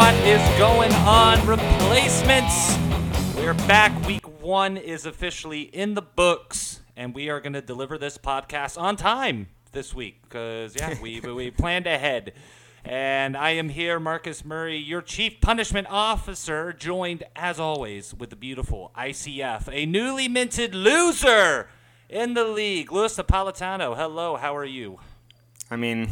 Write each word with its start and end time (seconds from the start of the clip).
What 0.00 0.14
is 0.24 0.40
going 0.58 0.92
on, 0.92 1.46
replacements? 1.46 2.74
We're 3.36 3.52
back. 3.52 4.06
Week 4.06 4.26
one 4.40 4.78
is 4.78 5.04
officially 5.04 5.60
in 5.60 5.92
the 5.92 6.00
books, 6.00 6.80
and 6.96 7.14
we 7.14 7.28
are 7.28 7.38
going 7.38 7.52
to 7.52 7.60
deliver 7.60 7.98
this 7.98 8.16
podcast 8.16 8.80
on 8.80 8.96
time 8.96 9.48
this 9.72 9.94
week 9.94 10.22
because, 10.22 10.74
yeah, 10.74 10.98
we, 11.02 11.20
we 11.34 11.50
planned 11.50 11.86
ahead. 11.86 12.32
And 12.82 13.36
I 13.36 13.50
am 13.50 13.68
here, 13.68 14.00
Marcus 14.00 14.42
Murray, 14.42 14.78
your 14.78 15.02
chief 15.02 15.38
punishment 15.42 15.86
officer, 15.90 16.72
joined 16.72 17.24
as 17.36 17.60
always 17.60 18.14
with 18.14 18.30
the 18.30 18.36
beautiful 18.36 18.92
ICF, 18.96 19.68
a 19.70 19.84
newly 19.84 20.28
minted 20.28 20.74
loser 20.74 21.68
in 22.08 22.32
the 22.32 22.44
league, 22.44 22.90
Louis 22.90 23.14
Napolitano. 23.14 23.94
Hello, 23.94 24.36
how 24.36 24.56
are 24.56 24.64
you? 24.64 24.98
I 25.70 25.76
mean, 25.76 26.08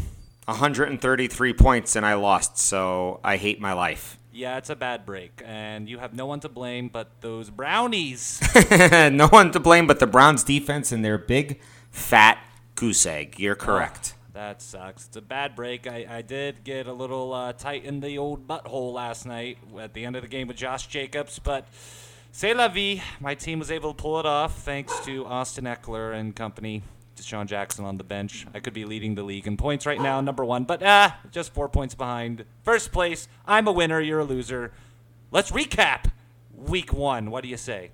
133 0.48 1.52
points 1.52 1.95
and 1.95 2.07
I 2.07 2.15
lost, 2.15 2.57
so 2.57 3.20
I 3.23 3.37
hate 3.37 3.61
my 3.61 3.75
life. 3.75 4.19
Yeah, 4.33 4.57
it's 4.57 4.71
a 4.71 4.77
bad 4.77 5.05
break, 5.05 5.43
and 5.45 5.88
you 5.88 5.98
have 5.98 6.15
no 6.15 6.24
one 6.24 6.41
to 6.41 6.48
blame 6.48 6.88
but 6.88 7.11
those 7.21 7.51
brownies. 7.51 8.41
no 8.71 9.29
one 9.29 9.51
to 9.51 9.61
blame 9.61 9.87
but 9.87 9.98
the 9.98 10.07
Browns 10.07 10.45
defense 10.45 10.91
and 10.91 11.05
their 11.05 11.19
big, 11.19 11.61
fat 11.91 12.38
goose 12.77 13.05
egg. 13.05 13.38
You're 13.38 13.57
correct. 13.57 14.15
Oh, 14.15 14.30
that 14.34 14.62
sucks. 14.62 15.09
It's 15.09 15.16
a 15.16 15.21
bad 15.21 15.55
break. 15.55 15.87
I, 15.87 16.07
I 16.09 16.23
did 16.23 16.65
get 16.65 16.87
a 16.87 16.93
little 16.95 17.35
uh, 17.35 17.52
tight 17.52 17.85
in 17.85 18.01
the 18.01 18.16
old 18.16 18.49
butthole 18.49 18.95
last 18.95 19.27
night 19.27 19.59
at 19.79 19.93
the 19.93 20.07
end 20.07 20.16
of 20.16 20.23
the 20.23 20.29
game 20.29 20.49
with 20.49 20.57
Josh 20.57 20.87
Jacobs, 20.87 21.38
but 21.38 21.69
c'est 22.33 22.55
la 22.55 22.69
vie. 22.69 23.02
My 23.21 23.35
team 23.35 23.59
was 23.59 23.71
able 23.71 23.93
to 23.93 24.01
pull 24.01 24.18
it 24.18 24.24
off 24.27 24.60
thanks 24.60 24.99
to 25.01 25.27
Austin 25.27 25.65
Ekeler 25.65 26.15
and 26.15 26.35
company. 26.35 26.85
DeSean 27.21 27.47
Jackson 27.47 27.85
on 27.85 27.97
the 27.97 28.05
bench. 28.05 28.47
I 28.55 28.61
could 28.61 28.73
be 28.73 28.85
leading 28.85 29.15
the 29.15 29.23
league 29.23 29.47
in 29.47 29.57
points 29.57 29.87
right 29.87 30.01
now, 30.01 30.21
number 30.21 30.45
one, 30.45 30.65
but 30.65 30.83
ah, 30.83 31.19
just 31.30 31.52
four 31.52 31.69
points 31.69 31.95
behind. 31.95 32.45
First 32.63 32.93
place. 32.93 33.29
I'm 33.47 33.66
a 33.66 33.73
winner. 33.73 34.01
You're 34.01 34.21
a 34.21 34.24
loser. 34.24 34.73
Let's 35.30 35.51
recap 35.51 36.11
week 36.55 36.93
one. 36.93 37.30
What 37.30 37.43
do 37.43 37.49
you 37.49 37.57
say? 37.57 37.91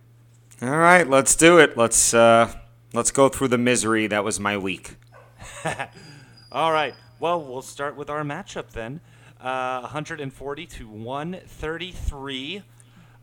All 0.63 0.79
right, 0.79 1.09
let's 1.09 1.35
do 1.35 1.59
it. 1.59 1.77
Let's 1.77 2.15
uh, 2.15 2.53
let's 2.93 3.11
go 3.11 3.29
through 3.29 3.49
the 3.49 3.59
misery 3.59 4.07
that 4.07 4.23
was 4.25 4.39
my 4.39 4.57
week. 4.57 4.97
All 6.53 6.73
right. 6.73 6.95
Well, 7.19 7.43
we'll 7.43 7.63
start 7.63 7.97
with 7.97 8.09
our 8.11 8.23
matchup 8.23 8.71
then. 8.71 9.01
Uh, 9.41 9.81
140 9.81 10.67
to 10.67 10.89
133. 10.89 12.63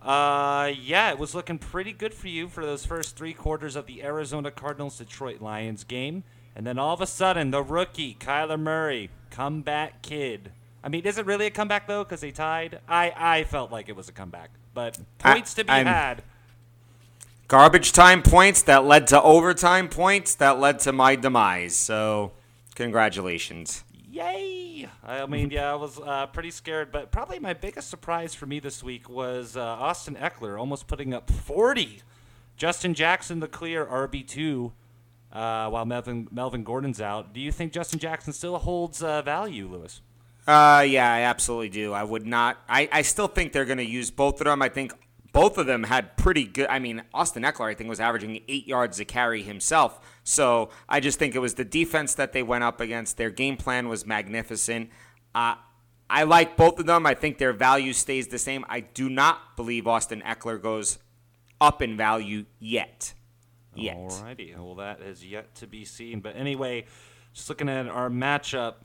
Uh, 0.02 0.72
yeah, 0.82 1.12
it 1.12 1.20
was 1.20 1.36
looking 1.36 1.60
pretty 1.60 1.94
good 1.94 2.14
for 2.14 2.28
you 2.28 2.48
for 2.48 2.66
those 2.66 2.86
first 2.86 3.16
three 3.16 3.34
quarters 3.34 3.76
of 3.76 3.86
the 3.86 4.04
Arizona 4.04 4.50
Cardinals 4.50 4.98
Detroit 4.98 5.42
Lions 5.42 5.84
game. 5.84 6.24
And 6.56 6.66
then 6.66 6.80
all 6.80 6.94
of 6.94 7.02
a 7.02 7.08
sudden, 7.08 7.52
the 7.52 7.62
rookie, 7.62 8.16
Kyler 8.20 8.60
Murray, 8.60 9.10
comeback 9.30 10.02
kid. 10.02 10.52
I 10.84 10.90
mean, 10.90 11.06
is 11.06 11.18
it 11.18 11.26
really 11.26 11.46
a 11.46 11.52
comeback, 11.52 11.88
though, 11.88 12.04
because 12.04 12.22
they 12.22 12.32
tied? 12.32 12.80
I, 12.90 13.14
I 13.16 13.44
felt 13.44 13.72
like 13.72 13.90
it 13.90 13.96
was 13.96 14.10
a 14.10 14.12
comeback. 14.12 14.50
But 14.74 15.00
points 15.20 15.54
I, 15.58 15.62
to 15.62 15.66
be 15.66 15.72
I'm, 15.72 15.86
had. 15.86 16.24
Garbage 17.48 17.92
time 17.92 18.24
points 18.24 18.64
that 18.64 18.86
led 18.86 19.08
to 19.08 19.22
overtime 19.22 19.88
points 19.88 20.34
that 20.36 20.60
led 20.60 20.80
to 20.80 20.92
my 20.92 21.16
demise. 21.16 21.76
So, 21.76 22.32
congratulations. 22.76 23.84
Yay! 24.10 24.71
I 25.04 25.26
mean, 25.26 25.50
yeah, 25.50 25.72
I 25.72 25.76
was 25.76 26.00
uh, 26.00 26.28
pretty 26.28 26.52
scared, 26.52 26.92
but 26.92 27.12
probably 27.12 27.40
my 27.40 27.54
biggest 27.54 27.90
surprise 27.90 28.34
for 28.34 28.46
me 28.46 28.60
this 28.60 28.84
week 28.84 29.10
was 29.10 29.58
uh, 29.58 29.62
Austin 29.62 30.16
Ekeler 30.16 30.60
almost 30.60 30.88
putting 30.88 31.14
up 31.14 31.30
40. 31.30 32.02
Justin 32.58 32.94
Jackson, 32.94 33.40
the 33.40 33.48
clear 33.48 33.86
RB2, 33.86 34.72
uh, 35.34 35.70
while 35.70 35.86
Melvin, 35.86 36.28
Melvin 36.32 36.64
Gordon's 36.64 37.02
out. 37.02 37.34
Do 37.34 37.40
you 37.40 37.52
think 37.52 37.74
Justin 37.74 38.00
Jackson 38.00 38.34
still 38.34 38.58
holds 38.58 39.02
uh, 39.02 39.22
value, 39.22 39.68
Louis? 39.68 40.02
Uh, 40.48 40.86
yeah, 40.88 41.12
I 41.12 41.22
absolutely 41.22 41.70
do. 41.70 41.94
I 41.94 42.04
would 42.04 42.26
not. 42.26 42.58
I, 42.68 42.90
I 42.92 43.02
still 43.04 43.28
think 43.28 43.54
they're 43.54 43.66
going 43.66 43.78
to 43.78 43.86
use 43.86 44.12
both 44.12 44.42
of 44.42 44.46
them. 44.46 44.62
I 44.62 44.70
think 44.70 44.94
both 45.34 45.58
of 45.58 45.66
them 45.66 45.84
had 45.84 46.18
pretty 46.18 46.46
good. 46.46 46.68
I 46.70 46.80
mean, 46.80 47.04
Austin 47.14 47.44
Ekeler, 47.44 47.70
I 47.70 47.74
think, 47.74 47.90
was 47.90 48.00
averaging 48.00 48.42
eight 48.48 48.68
yards 48.68 49.00
a 49.00 49.06
carry 49.06 49.44
himself. 49.44 50.00
So 50.24 50.70
I 50.90 51.00
just 51.00 51.20
think 51.20 51.36
it 51.36 51.40
was 51.40 51.54
the 51.54 51.66
defense 51.66 52.16
that 52.16 52.34
they 52.34 52.44
went 52.44 52.64
up 52.64 52.82
against. 52.82 53.18
Their 53.18 53.30
game 53.30 53.58
plan 53.58 53.88
was 53.88 54.06
magnificent. 54.06 54.90
Uh, 55.34 55.56
I 56.10 56.24
like 56.24 56.58
both 56.58 56.80
of 56.80 56.86
them. 56.86 57.06
I 57.06 57.14
think 57.14 57.38
their 57.38 57.54
value 57.54 57.94
stays 57.94 58.28
the 58.28 58.38
same. 58.38 58.66
I 58.68 58.82
do 58.82 59.10
not 59.10 59.56
believe 59.56 59.88
Austin 59.88 60.22
Ekeler 60.26 60.62
goes 60.62 61.00
up 61.62 61.82
in 61.82 61.96
value 61.96 62.46
yet. 62.60 63.14
Yet. 63.74 63.98
Alrighty. 63.98 64.58
Well, 64.58 64.76
that 64.76 65.00
is 65.02 65.24
yet 65.24 65.56
to 65.56 65.68
be 65.68 65.86
seen. 65.86 66.20
But 66.20 66.36
anyway, 66.36 66.86
just 67.34 67.48
looking 67.48 67.70
at 67.70 67.88
our 67.88 68.10
matchup 68.10 68.76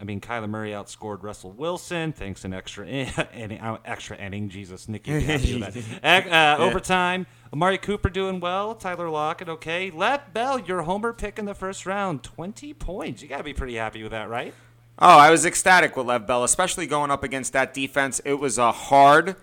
I 0.00 0.04
mean, 0.04 0.20
Kyler 0.20 0.48
Murray 0.48 0.70
outscored 0.70 1.22
Russell 1.22 1.50
Wilson 1.52 2.12
thanks 2.12 2.44
an 2.44 2.54
extra 2.54 2.86
in, 2.86 3.08
uh, 3.60 3.78
extra 3.84 4.16
inning. 4.16 4.48
Jesus, 4.48 4.88
Nicky, 4.88 5.12
uh, 6.02 6.56
overtime. 6.58 7.26
Amari 7.52 7.78
Cooper 7.78 8.10
doing 8.10 8.40
well. 8.40 8.74
Tyler 8.74 9.08
Lockett, 9.08 9.48
okay. 9.48 9.90
Lev 9.90 10.32
Bell, 10.32 10.58
your 10.58 10.82
homer 10.82 11.12
pick 11.12 11.38
in 11.38 11.46
the 11.46 11.54
first 11.54 11.86
round, 11.86 12.22
twenty 12.22 12.72
points. 12.72 13.22
You 13.22 13.28
gotta 13.28 13.44
be 13.44 13.54
pretty 13.54 13.74
happy 13.74 14.02
with 14.02 14.12
that, 14.12 14.28
right? 14.28 14.54
Oh, 15.00 15.18
I 15.18 15.30
was 15.30 15.46
ecstatic 15.46 15.96
with 15.96 16.06
Lev 16.06 16.26
Bell, 16.26 16.42
especially 16.42 16.86
going 16.86 17.10
up 17.10 17.22
against 17.22 17.52
that 17.52 17.72
defense. 17.72 18.20
It 18.24 18.34
was 18.34 18.58
a 18.58 18.72
hard 18.72 19.36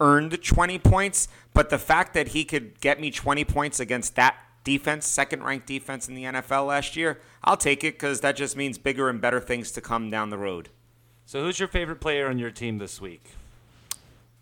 earned 0.00 0.42
20 0.42 0.78
points, 0.78 1.28
but 1.52 1.70
the 1.70 1.78
fact 1.78 2.14
that 2.14 2.28
he 2.28 2.44
could 2.44 2.80
get 2.80 3.00
me 3.00 3.10
20 3.10 3.44
points 3.44 3.80
against 3.80 4.16
that 4.16 4.36
defense, 4.64 5.06
second 5.06 5.44
ranked 5.44 5.66
defense 5.66 6.08
in 6.08 6.14
the 6.14 6.24
NFL 6.24 6.66
last 6.66 6.96
year, 6.96 7.20
I'll 7.44 7.56
take 7.56 7.84
it 7.84 7.94
because 7.94 8.20
that 8.22 8.34
just 8.36 8.56
means 8.56 8.78
bigger 8.78 9.08
and 9.08 9.20
better 9.20 9.40
things 9.40 9.70
to 9.72 9.80
come 9.80 10.10
down 10.10 10.30
the 10.30 10.38
road. 10.38 10.70
So, 11.26 11.42
who's 11.42 11.58
your 11.58 11.68
favorite 11.68 12.00
player 12.00 12.28
on 12.28 12.38
your 12.38 12.50
team 12.50 12.78
this 12.78 13.00
week? 13.00 13.30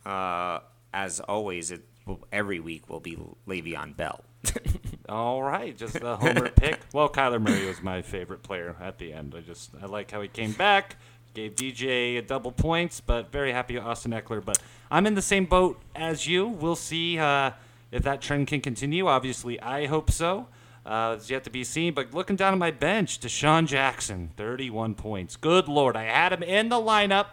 Uh, 0.04 0.60
as 0.92 1.20
always, 1.20 1.70
it 1.70 1.82
every 2.32 2.60
week 2.60 2.88
will 2.88 3.00
be 3.00 3.16
Le'Veon 3.46 3.96
Bell. 3.96 4.24
All 5.08 5.42
right, 5.42 5.76
just 5.76 5.96
a 5.96 6.16
homer 6.16 6.48
pick. 6.48 6.80
Well, 6.92 7.08
Kyler 7.08 7.40
Murray 7.40 7.66
was 7.66 7.82
my 7.82 8.02
favorite 8.02 8.42
player 8.42 8.76
at 8.80 8.98
the 8.98 9.12
end. 9.12 9.34
I 9.36 9.40
just 9.40 9.70
I 9.80 9.86
like 9.86 10.10
how 10.10 10.20
he 10.20 10.28
came 10.28 10.52
back, 10.52 10.96
gave 11.34 11.54
DJ 11.54 12.18
a 12.18 12.22
double 12.22 12.52
points, 12.52 13.00
but 13.00 13.30
very 13.32 13.52
happy 13.52 13.78
Austin 13.78 14.12
Ekeler. 14.12 14.44
But 14.44 14.58
I'm 14.90 15.06
in 15.06 15.14
the 15.14 15.22
same 15.22 15.46
boat 15.46 15.80
as 15.94 16.26
you. 16.26 16.46
We'll 16.46 16.76
see. 16.76 17.18
Uh, 17.18 17.52
if 17.92 18.02
that 18.02 18.22
trend 18.22 18.48
can 18.48 18.60
continue, 18.60 19.06
obviously, 19.06 19.60
I 19.60 19.86
hope 19.86 20.10
so. 20.10 20.48
Uh, 20.84 21.14
it's 21.16 21.30
yet 21.30 21.44
to 21.44 21.50
be 21.50 21.62
seen. 21.62 21.94
But 21.94 22.12
looking 22.12 22.36
down 22.36 22.54
at 22.54 22.58
my 22.58 22.70
bench, 22.70 23.20
DeSean 23.20 23.66
Jackson, 23.66 24.30
31 24.36 24.94
points. 24.94 25.36
Good 25.36 25.68
lord, 25.68 25.96
I 25.96 26.04
had 26.04 26.32
him 26.32 26.42
in 26.42 26.70
the 26.70 26.76
lineup, 26.76 27.26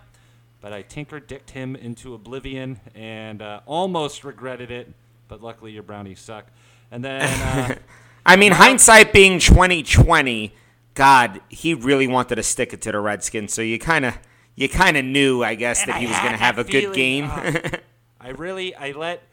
but 0.61 0.73
I 0.73 0.81
tinker 0.81 1.19
dicked 1.19 1.51
him 1.51 1.75
into 1.75 2.13
oblivion 2.13 2.79
and 2.93 3.41
uh, 3.41 3.61
almost 3.65 4.23
regretted 4.23 4.69
it. 4.69 4.93
But 5.29 5.41
luckily, 5.41 5.71
your 5.71 5.83
brownies 5.83 6.19
suck. 6.19 6.45
And 6.91 7.03
then, 7.03 7.21
uh, 7.71 7.75
I 8.25 8.35
mean, 8.35 8.51
hindsight 8.51 9.13
being 9.13 9.39
2020, 9.39 10.53
God, 10.93 11.39
he 11.47 11.73
really 11.73 12.07
wanted 12.07 12.35
to 12.35 12.43
stick 12.43 12.73
it 12.73 12.81
to 12.81 12.91
the 12.91 12.99
Redskins. 12.99 13.53
So 13.53 13.61
you 13.61 13.79
kind 13.79 14.05
of, 14.05 14.19
you 14.55 14.67
kind 14.67 14.97
of 14.97 15.05
knew, 15.05 15.41
I 15.41 15.55
guess, 15.55 15.85
that 15.85 15.95
he 15.95 16.05
was 16.05 16.17
going 16.17 16.31
to 16.31 16.37
have 16.37 16.59
a 16.59 16.65
good 16.65 16.93
game. 16.93 17.25
Uh, 17.31 17.53
I 18.21 18.29
really, 18.31 18.75
I 18.75 18.91
let 18.91 19.23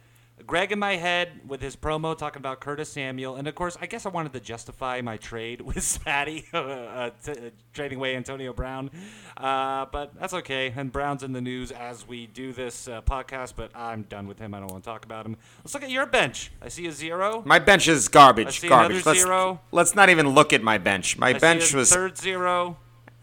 Greg 0.45 0.71
in 0.71 0.79
my 0.79 0.97
head 0.97 1.41
with 1.47 1.63
his 1.63 1.77
promo 1.77 2.17
talking 2.17 2.41
about 2.41 2.61
Curtis 2.61 2.91
Samuel, 2.91 3.37
and 3.37 3.49
of 3.49 3.55
course, 3.55 3.77
I 3.81 3.87
guess 3.87 4.05
I 4.05 4.11
wanted 4.11 4.33
to 4.35 4.41
justify 4.41 5.01
my 5.01 5.17
trade 5.17 5.61
with 5.63 5.79
Spatty, 5.79 6.45
uh, 6.53 7.11
t- 7.25 7.33
uh, 7.33 7.51
trading 7.73 7.99
away 7.99 8.17
Antonio 8.17 8.53
Brown, 8.53 8.91
uh, 9.37 9.87
but 9.87 10.15
that's 10.19 10.35
okay. 10.35 10.73
And 10.77 10.93
Brown's 10.93 11.23
in 11.23 11.33
the 11.33 11.41
news 11.41 11.73
as 11.73 12.07
we 12.07 12.27
do 12.27 12.53
this 12.53 12.87
uh, 12.87 13.01
podcast, 13.03 13.55
but 13.57 13.71
I'm 13.75 14.03
done 14.03 14.27
with 14.27 14.39
him. 14.39 14.55
I 14.55 14.61
don't 14.61 14.71
want 14.71 14.85
to 14.85 14.91
talk 14.91 15.05
about 15.05 15.25
him. 15.25 15.37
Let's 15.65 15.75
look 15.75 15.83
at 15.83 15.91
your 15.91 16.07
bench. 16.07 16.53
I 16.61 16.69
see 16.69 16.87
a 16.87 16.93
zero. 16.93 17.43
My 17.47 17.59
bench 17.59 17.89
is 17.89 18.09
garbage. 18.09 18.49
I 18.49 18.51
see 18.51 18.69
garbage. 18.69 19.07
Let's, 19.07 19.23
zero. 19.23 19.61
let's 19.73 19.95
not 19.95 20.11
even 20.11 20.29
look 20.29 20.53
at 20.53 20.63
my 20.63 20.79
bench. 20.79 21.17
My 21.19 21.31
I 21.31 21.39
bench 21.39 21.73
was 21.73 21.91
third 21.91 22.19
zero. 22.19 22.77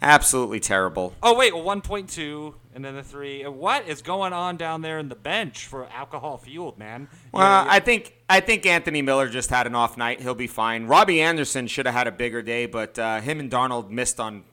Absolutely 0.03 0.59
terrible. 0.59 1.13
Oh 1.23 1.33
wait, 1.33 1.53
1.2 1.53 2.53
and 2.75 2.83
then 2.83 2.95
the 2.95 3.03
three. 3.03 3.43
What 3.43 3.87
is 3.87 4.01
going 4.01 4.33
on 4.33 4.57
down 4.57 4.81
there 4.81 4.99
in 4.99 5.07
the 5.07 5.15
bench 5.15 5.65
for 5.65 5.87
alcohol 5.87 6.37
fueled, 6.37 6.77
man? 6.77 7.07
Well. 7.31 7.65
I 7.69 7.79
think 7.79 8.13
I 8.29 8.41
think 8.41 8.65
Anthony 8.65 9.01
Miller 9.01 9.29
just 9.29 9.49
had 9.49 9.65
an 9.65 9.75
off 9.75 9.97
night. 9.97 10.21
He'll 10.21 10.35
be 10.35 10.47
fine. 10.47 10.87
Robby 10.87 11.21
Anderson 11.21 11.67
should 11.67 11.85
have 11.85 11.95
had 11.95 12.07
a 12.07 12.11
bigger 12.11 12.41
day, 12.41 12.65
but 12.65 12.99
uh, 12.99 13.21
him 13.21 13.39
and 13.39 13.49
Darnold 13.49 13.89
missed 13.89 14.19
on. 14.19 14.43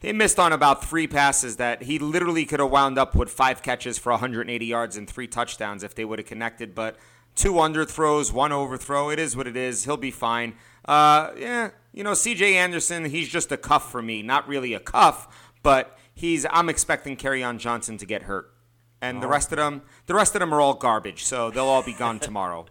They 0.00 0.12
missed 0.12 0.38
on 0.38 0.52
about 0.52 0.84
three 0.84 1.06
passes 1.06 1.56
that 1.56 1.82
he 1.84 1.98
literally 1.98 2.44
could 2.44 2.60
have 2.60 2.70
wound 2.70 2.98
up 2.98 3.14
with 3.14 3.30
five 3.30 3.62
catches 3.62 3.96
for 3.96 4.12
180 4.12 4.66
yards 4.66 4.96
and 4.96 5.08
three 5.08 5.26
touchdowns 5.26 5.82
if 5.82 5.94
they 5.94 6.04
would 6.04 6.18
have 6.18 6.28
connected. 6.28 6.74
But 6.74 6.96
two 7.34 7.54
underthrows, 7.54 8.30
one 8.30 8.52
overthrow. 8.52 9.08
It 9.08 9.18
is 9.18 9.34
what 9.34 9.46
it 9.46 9.56
is. 9.56 9.84
He'll 9.84 9.96
be 9.96 10.10
fine. 10.10 10.54
Uh, 10.84 11.30
yeah, 11.38 11.70
you 11.92 12.04
know, 12.04 12.14
C.J. 12.14 12.56
Anderson. 12.56 13.06
He's 13.06 13.28
just 13.28 13.50
a 13.52 13.56
cuff 13.56 13.90
for 13.90 14.02
me. 14.02 14.22
Not 14.22 14.46
really 14.46 14.74
a 14.74 14.80
cuff, 14.80 15.52
but 15.62 15.96
he's 16.14 16.46
I'm 16.50 16.68
expecting 16.68 17.18
on 17.42 17.58
Johnson 17.58 17.96
to 17.98 18.06
get 18.06 18.24
hurt, 18.24 18.52
and 19.00 19.18
oh. 19.18 19.20
the 19.22 19.28
rest 19.28 19.52
of 19.52 19.56
them, 19.56 19.82
the 20.06 20.14
rest 20.14 20.34
of 20.34 20.40
them 20.40 20.52
are 20.52 20.60
all 20.60 20.74
garbage. 20.74 21.24
So 21.24 21.50
they'll 21.50 21.64
all 21.64 21.82
be 21.82 21.94
gone 21.94 22.18
tomorrow. 22.20 22.66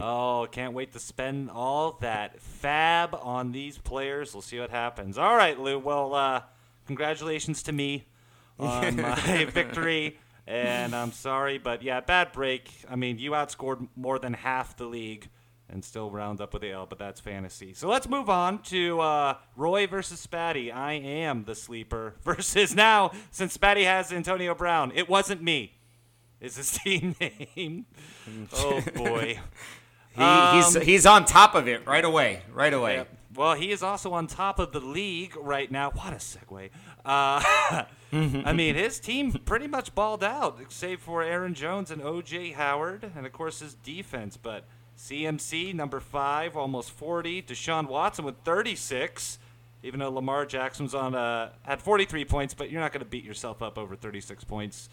oh, 0.00 0.46
can't 0.50 0.74
wait 0.74 0.92
to 0.92 0.98
spend 0.98 1.50
all 1.50 1.98
that 2.00 2.38
FAAB 2.38 3.24
on 3.24 3.52
these 3.52 3.78
players. 3.78 4.34
We'll 4.34 4.42
see 4.42 4.60
what 4.60 4.70
happens. 4.70 5.18
All 5.18 5.34
right, 5.34 5.58
Lou. 5.58 5.78
Well, 5.78 6.14
uh, 6.14 6.42
congratulations 6.86 7.62
to 7.64 7.72
me 7.72 8.06
on 8.58 8.96
my 8.96 9.44
victory. 9.50 10.18
And 10.46 10.96
I'm 10.96 11.12
sorry, 11.12 11.58
but 11.58 11.82
yeah, 11.82 12.00
bad 12.00 12.32
break. 12.32 12.70
I 12.88 12.96
mean, 12.96 13.18
you 13.18 13.32
outscored 13.32 13.86
more 13.94 14.18
than 14.18 14.32
half 14.32 14.76
the 14.76 14.86
league 14.86 15.28
and 15.70 15.84
still 15.84 16.10
round 16.10 16.40
up 16.40 16.52
with 16.52 16.62
the 16.62 16.70
L, 16.72 16.86
but 16.86 16.98
that's 16.98 17.20
fantasy. 17.20 17.72
So 17.74 17.88
let's 17.88 18.08
move 18.08 18.28
on 18.28 18.60
to 18.64 19.00
uh, 19.00 19.34
Roy 19.56 19.86
versus 19.86 20.26
Spatty. 20.26 20.74
I 20.74 20.94
am 20.94 21.44
the 21.44 21.54
sleeper 21.54 22.14
versus 22.24 22.74
now, 22.74 23.12
since 23.30 23.56
Spatty 23.56 23.84
has 23.84 24.12
Antonio 24.12 24.54
Brown, 24.54 24.92
it 24.94 25.08
wasn't 25.08 25.42
me. 25.42 25.74
Is 26.40 26.56
his 26.56 26.72
team 26.84 27.14
name? 27.20 27.86
Oh 28.52 28.80
boy. 28.94 29.38
he, 30.14 30.22
he's 30.56 30.76
Um, 30.76 30.82
he's 30.82 31.06
on 31.06 31.24
top 31.24 31.54
of 31.54 31.66
it 31.68 31.86
right 31.86 32.04
away, 32.04 32.42
right 32.52 32.72
away. 32.72 32.96
Yep. 32.96 33.16
Well, 33.34 33.54
he 33.54 33.70
is 33.70 33.82
also 33.82 34.12
on 34.12 34.26
top 34.26 34.58
of 34.58 34.72
the 34.72 34.80
league 34.80 35.36
right 35.36 35.70
now. 35.70 35.90
What 35.90 36.12
a 36.12 36.16
segue. 36.16 36.70
Uh, 37.04 37.84
I 38.12 38.52
mean, 38.52 38.74
his 38.74 38.98
team 38.98 39.32
pretty 39.32 39.68
much 39.68 39.94
balled 39.94 40.24
out, 40.24 40.60
save 40.68 41.00
for 41.00 41.22
Aaron 41.22 41.54
Jones 41.54 41.90
and 41.92 42.02
O.J. 42.02 42.52
Howard, 42.52 43.10
and 43.16 43.24
of 43.24 43.32
course 43.32 43.60
his 43.60 43.74
defense. 43.74 44.36
But 44.36 44.64
CMC, 45.00 45.74
number 45.74 45.98
five, 45.98 46.56
almost 46.56 46.90
40. 46.90 47.42
Deshaun 47.42 47.88
Watson 47.88 48.24
with 48.24 48.36
36. 48.44 49.38
Even 49.82 49.98
though 50.00 50.10
Lamar 50.10 50.44
Jackson 50.44 50.84
was 50.84 50.94
on 50.94 51.14
uh, 51.14 51.50
had 51.62 51.80
43 51.80 52.26
points, 52.26 52.52
but 52.52 52.70
you're 52.70 52.82
not 52.82 52.92
going 52.92 53.02
to 53.02 53.08
beat 53.08 53.24
yourself 53.24 53.62
up 53.62 53.78
over 53.78 53.96
36 53.96 54.44
points. 54.44 54.90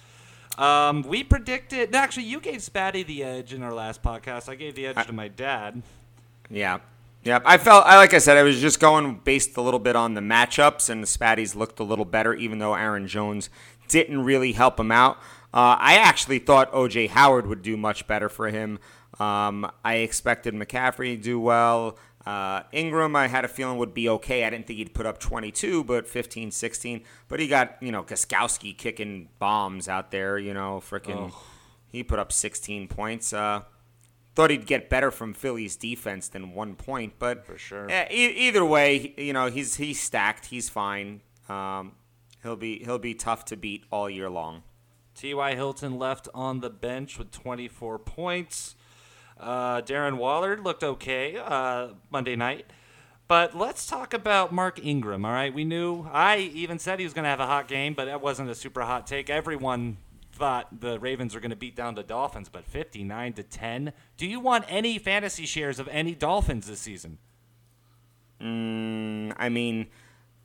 Um, 0.57 1.03
we 1.03 1.25
predicted. 1.25 1.91
No, 1.91 1.99
actually, 1.99 2.23
you 2.23 2.39
gave 2.39 2.61
Spatty 2.61 3.05
the 3.05 3.21
edge 3.21 3.53
in 3.53 3.61
our 3.61 3.73
last 3.73 4.01
podcast. 4.01 4.47
I 4.47 4.55
gave 4.55 4.75
the 4.75 4.87
edge 4.87 5.05
to 5.05 5.13
my 5.13 5.27
dad. 5.27 5.83
Yeah. 6.49 6.79
Yeah, 7.23 7.41
I 7.43 7.57
felt 7.57 7.85
I 7.85 7.97
like 7.97 8.13
I 8.13 8.19
said 8.19 8.37
I 8.37 8.43
was 8.43 8.61
just 8.61 8.79
going 8.79 9.19
based 9.25 9.57
a 9.57 9.61
little 9.61 9.81
bit 9.81 9.97
on 9.97 10.13
the 10.13 10.21
matchups, 10.21 10.89
and 10.89 11.03
the 11.03 11.07
Spatties 11.07 11.55
looked 11.55 11.79
a 11.81 11.83
little 11.83 12.05
better, 12.05 12.33
even 12.33 12.59
though 12.59 12.73
Aaron 12.73 13.07
Jones 13.07 13.49
didn't 13.89 14.23
really 14.23 14.53
help 14.53 14.79
him 14.79 14.91
out. 14.91 15.17
Uh, 15.53 15.75
I 15.79 15.97
actually 15.97 16.39
thought 16.39 16.71
OJ 16.71 17.09
Howard 17.09 17.47
would 17.47 17.61
do 17.61 17.75
much 17.75 18.07
better 18.07 18.29
for 18.29 18.47
him. 18.47 18.79
Um, 19.19 19.69
I 19.83 19.95
expected 19.95 20.53
McCaffrey 20.53 21.15
to 21.15 21.21
do 21.21 21.39
well. 21.39 21.97
Uh, 22.25 22.63
Ingram, 22.73 23.15
I 23.15 23.27
had 23.27 23.45
a 23.45 23.47
feeling 23.47 23.77
would 23.77 23.93
be 23.93 24.09
okay. 24.09 24.43
I 24.43 24.49
didn't 24.49 24.67
think 24.67 24.77
he'd 24.79 24.93
put 24.93 25.05
up 25.05 25.17
22, 25.17 25.83
but 25.85 26.07
15, 26.07 26.51
16. 26.51 27.03
But 27.29 27.39
he 27.39 27.47
got 27.47 27.77
you 27.81 27.91
know 27.91 28.03
Gostkowski 28.03 28.77
kicking 28.77 29.29
bombs 29.39 29.87
out 29.87 30.11
there. 30.11 30.37
You 30.37 30.53
know, 30.53 30.81
freaking, 30.85 31.33
he 31.89 32.03
put 32.03 32.19
up 32.19 32.31
16 32.33 32.89
points. 32.89 33.31
Uh, 33.31 33.61
thought 34.35 34.49
he'd 34.51 34.65
get 34.67 34.89
better 34.89 35.09
from 35.09 35.33
Philly's 35.33 35.75
defense 35.77 36.27
than 36.27 36.51
one 36.53 36.75
point, 36.75 37.13
but 37.17 37.45
For 37.45 37.57
sure. 37.57 37.89
eh, 37.89 38.07
e- 38.11 38.47
either 38.47 38.63
way, 38.65 39.13
you 39.17 39.31
know 39.33 39.47
he's 39.47 39.75
he's 39.77 39.99
stacked. 40.01 40.47
He's 40.47 40.69
fine. 40.69 41.21
Um, 41.47 41.93
he'll 42.43 42.57
be 42.57 42.83
he'll 42.83 42.99
be 42.99 43.13
tough 43.15 43.45
to 43.45 43.55
beat 43.55 43.85
all 43.89 44.09
year 44.09 44.29
long. 44.29 44.63
T.Y. 45.15 45.55
Hilton 45.55 45.97
left 45.97 46.27
on 46.35 46.59
the 46.59 46.69
bench 46.69 47.17
with 47.17 47.31
24 47.31 47.97
points. 47.99 48.75
Uh, 49.39 49.81
Darren 49.81 50.17
Waller 50.17 50.57
looked 50.57 50.83
okay 50.83 51.37
uh, 51.37 51.89
Monday 52.11 52.35
night. 52.35 52.65
But 53.27 53.57
let's 53.57 53.85
talk 53.85 54.13
about 54.13 54.53
Mark 54.53 54.83
Ingram, 54.83 55.25
all 55.25 55.33
right? 55.33 55.53
We 55.53 55.65
knew, 55.65 56.07
I 56.11 56.37
even 56.37 56.79
said 56.79 56.99
he 56.99 57.05
was 57.05 57.13
going 57.13 57.23
to 57.23 57.29
have 57.29 57.41
a 57.41 57.45
hot 57.45 57.67
game, 57.67 57.93
but 57.93 58.05
that 58.05 58.21
wasn't 58.21 58.49
a 58.49 58.55
super 58.55 58.83
hot 58.83 59.05
take. 59.05 59.29
Everyone 59.29 59.97
thought 60.31 60.79
the 60.79 60.97
Ravens 60.99 61.35
were 61.35 61.41
going 61.41 61.51
to 61.51 61.57
beat 61.57 61.75
down 61.75 61.95
the 61.95 62.03
Dolphins, 62.03 62.47
but 62.47 62.63
59 62.63 63.33
to 63.33 63.43
10. 63.43 63.91
Do 64.15 64.25
you 64.25 64.39
want 64.39 64.63
any 64.69 64.97
fantasy 64.97 65.45
shares 65.45 65.77
of 65.77 65.89
any 65.89 66.15
Dolphins 66.15 66.67
this 66.67 66.79
season? 66.79 67.17
Mm, 68.41 69.33
I 69.35 69.49
mean, 69.49 69.87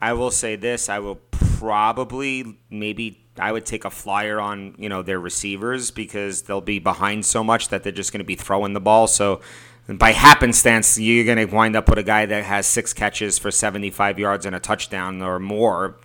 I 0.00 0.14
will 0.14 0.30
say 0.30 0.56
this: 0.56 0.88
I 0.88 0.98
will 0.98 1.16
probably 1.16 2.58
maybe 2.70 3.21
I 3.38 3.50
would 3.50 3.64
take 3.64 3.84
a 3.84 3.90
flyer 3.90 4.40
on 4.40 4.74
you 4.78 4.88
know 4.88 5.02
their 5.02 5.18
receivers 5.18 5.90
because 5.90 6.42
they'll 6.42 6.60
be 6.60 6.78
behind 6.78 7.24
so 7.24 7.42
much 7.42 7.68
that 7.68 7.82
they're 7.82 7.92
just 7.92 8.12
going 8.12 8.20
to 8.20 8.24
be 8.24 8.34
throwing 8.34 8.72
the 8.72 8.80
ball. 8.80 9.06
So 9.06 9.40
by 9.88 10.12
happenstance, 10.12 10.98
you're 10.98 11.24
going 11.24 11.38
to 11.38 11.54
wind 11.54 11.74
up 11.74 11.88
with 11.88 11.98
a 11.98 12.02
guy 12.02 12.26
that 12.26 12.44
has 12.44 12.66
six 12.66 12.92
catches 12.92 13.38
for 13.38 13.50
75 13.50 14.18
yards 14.18 14.46
and 14.46 14.54
a 14.54 14.60
touchdown 14.60 15.22
or 15.22 15.38
more. 15.38 15.96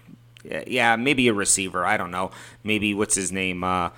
Yeah, 0.65 0.95
maybe 0.95 1.27
a 1.27 1.33
receiver. 1.33 1.85
I 1.85 1.97
don't 1.97 2.11
know. 2.11 2.31
Maybe 2.63 2.93
what's 2.93 3.15
his 3.15 3.31
name? 3.31 3.63
Uh, 3.63 3.89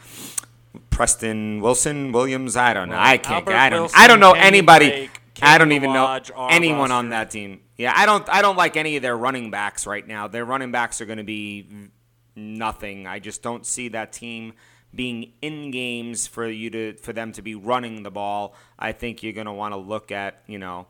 Preston 0.89 1.61
Wilson 1.61 2.11
Williams. 2.11 2.57
I 2.57 2.73
don't 2.73 2.89
know. 2.89 2.95
Well, 2.95 3.05
I 3.05 3.17
can't. 3.17 3.47
Albert 3.47 3.53
I 3.53 3.69
don't. 3.69 3.79
Wilson, 3.81 3.99
I 3.99 4.07
don't 4.07 4.19
know 4.19 4.33
anybody. 4.33 5.09
I 5.41 5.57
don't 5.57 5.71
even 5.71 5.93
know 5.93 6.03
Lodge, 6.03 6.31
our 6.35 6.51
anyone 6.51 6.91
on 6.91 7.09
that 7.09 7.31
team. 7.31 7.61
Yeah, 7.77 7.93
I 7.95 8.05
don't. 8.05 8.27
I 8.29 8.41
don't 8.41 8.57
like 8.57 8.75
any 8.75 8.95
of 8.95 9.01
their 9.01 9.15
running 9.15 9.51
backs 9.51 9.87
right 9.87 10.05
now. 10.05 10.27
Their 10.27 10.43
running 10.43 10.71
backs 10.71 10.99
are 10.99 11.05
going 11.05 11.17
to 11.17 11.23
be 11.23 11.89
nothing. 12.39 13.07
I 13.07 13.19
just 13.19 13.41
don't 13.41 13.65
see 13.65 13.89
that 13.89 14.11
team 14.11 14.53
being 14.93 15.33
in 15.41 15.69
games 15.71 16.25
for 16.25 16.47
you 16.47 16.69
to 16.71 16.93
for 16.93 17.13
them 17.13 17.31
to 17.33 17.41
be 17.41 17.55
running 17.55 18.03
the 18.03 18.11
ball. 18.11 18.55
I 18.77 18.91
think 18.91 19.21
you're 19.21 19.33
going 19.33 19.45
to 19.45 19.53
want 19.53 19.73
to 19.73 19.77
look 19.77 20.11
at 20.11 20.41
you 20.47 20.57
know 20.57 20.87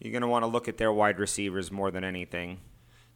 you're 0.00 0.12
going 0.12 0.22
to 0.22 0.28
want 0.28 0.42
to 0.42 0.48
look 0.48 0.68
at 0.68 0.78
their 0.78 0.92
wide 0.92 1.18
receivers 1.18 1.70
more 1.70 1.90
than 1.90 2.04
anything. 2.04 2.58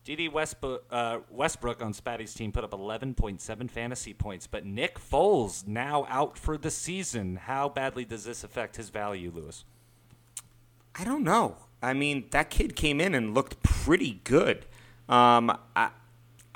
Dede 0.04 0.32
Westbrook, 0.32 0.84
uh, 0.88 1.18
Westbrook 1.30 1.82
on 1.82 1.92
Spatty's 1.92 2.32
team 2.32 2.52
put 2.52 2.62
up 2.62 2.70
11.7 2.70 3.68
fantasy 3.68 4.14
points, 4.14 4.46
but 4.46 4.64
Nick 4.64 5.00
Foles 5.00 5.66
now 5.66 6.06
out 6.08 6.38
for 6.38 6.56
the 6.56 6.70
season. 6.70 7.34
How 7.34 7.68
badly 7.68 8.04
does 8.04 8.24
this 8.24 8.44
affect 8.44 8.76
his 8.76 8.88
value, 8.90 9.32
Lewis? 9.34 9.64
I 10.94 11.02
don't 11.02 11.24
know. 11.24 11.56
I 11.82 11.92
mean, 11.92 12.26
that 12.30 12.50
kid 12.50 12.76
came 12.76 13.00
in 13.00 13.16
and 13.16 13.34
looked 13.34 13.64
pretty 13.64 14.20
good. 14.22 14.66
Um, 15.08 15.50
I, 15.50 15.58
I, 15.74 15.90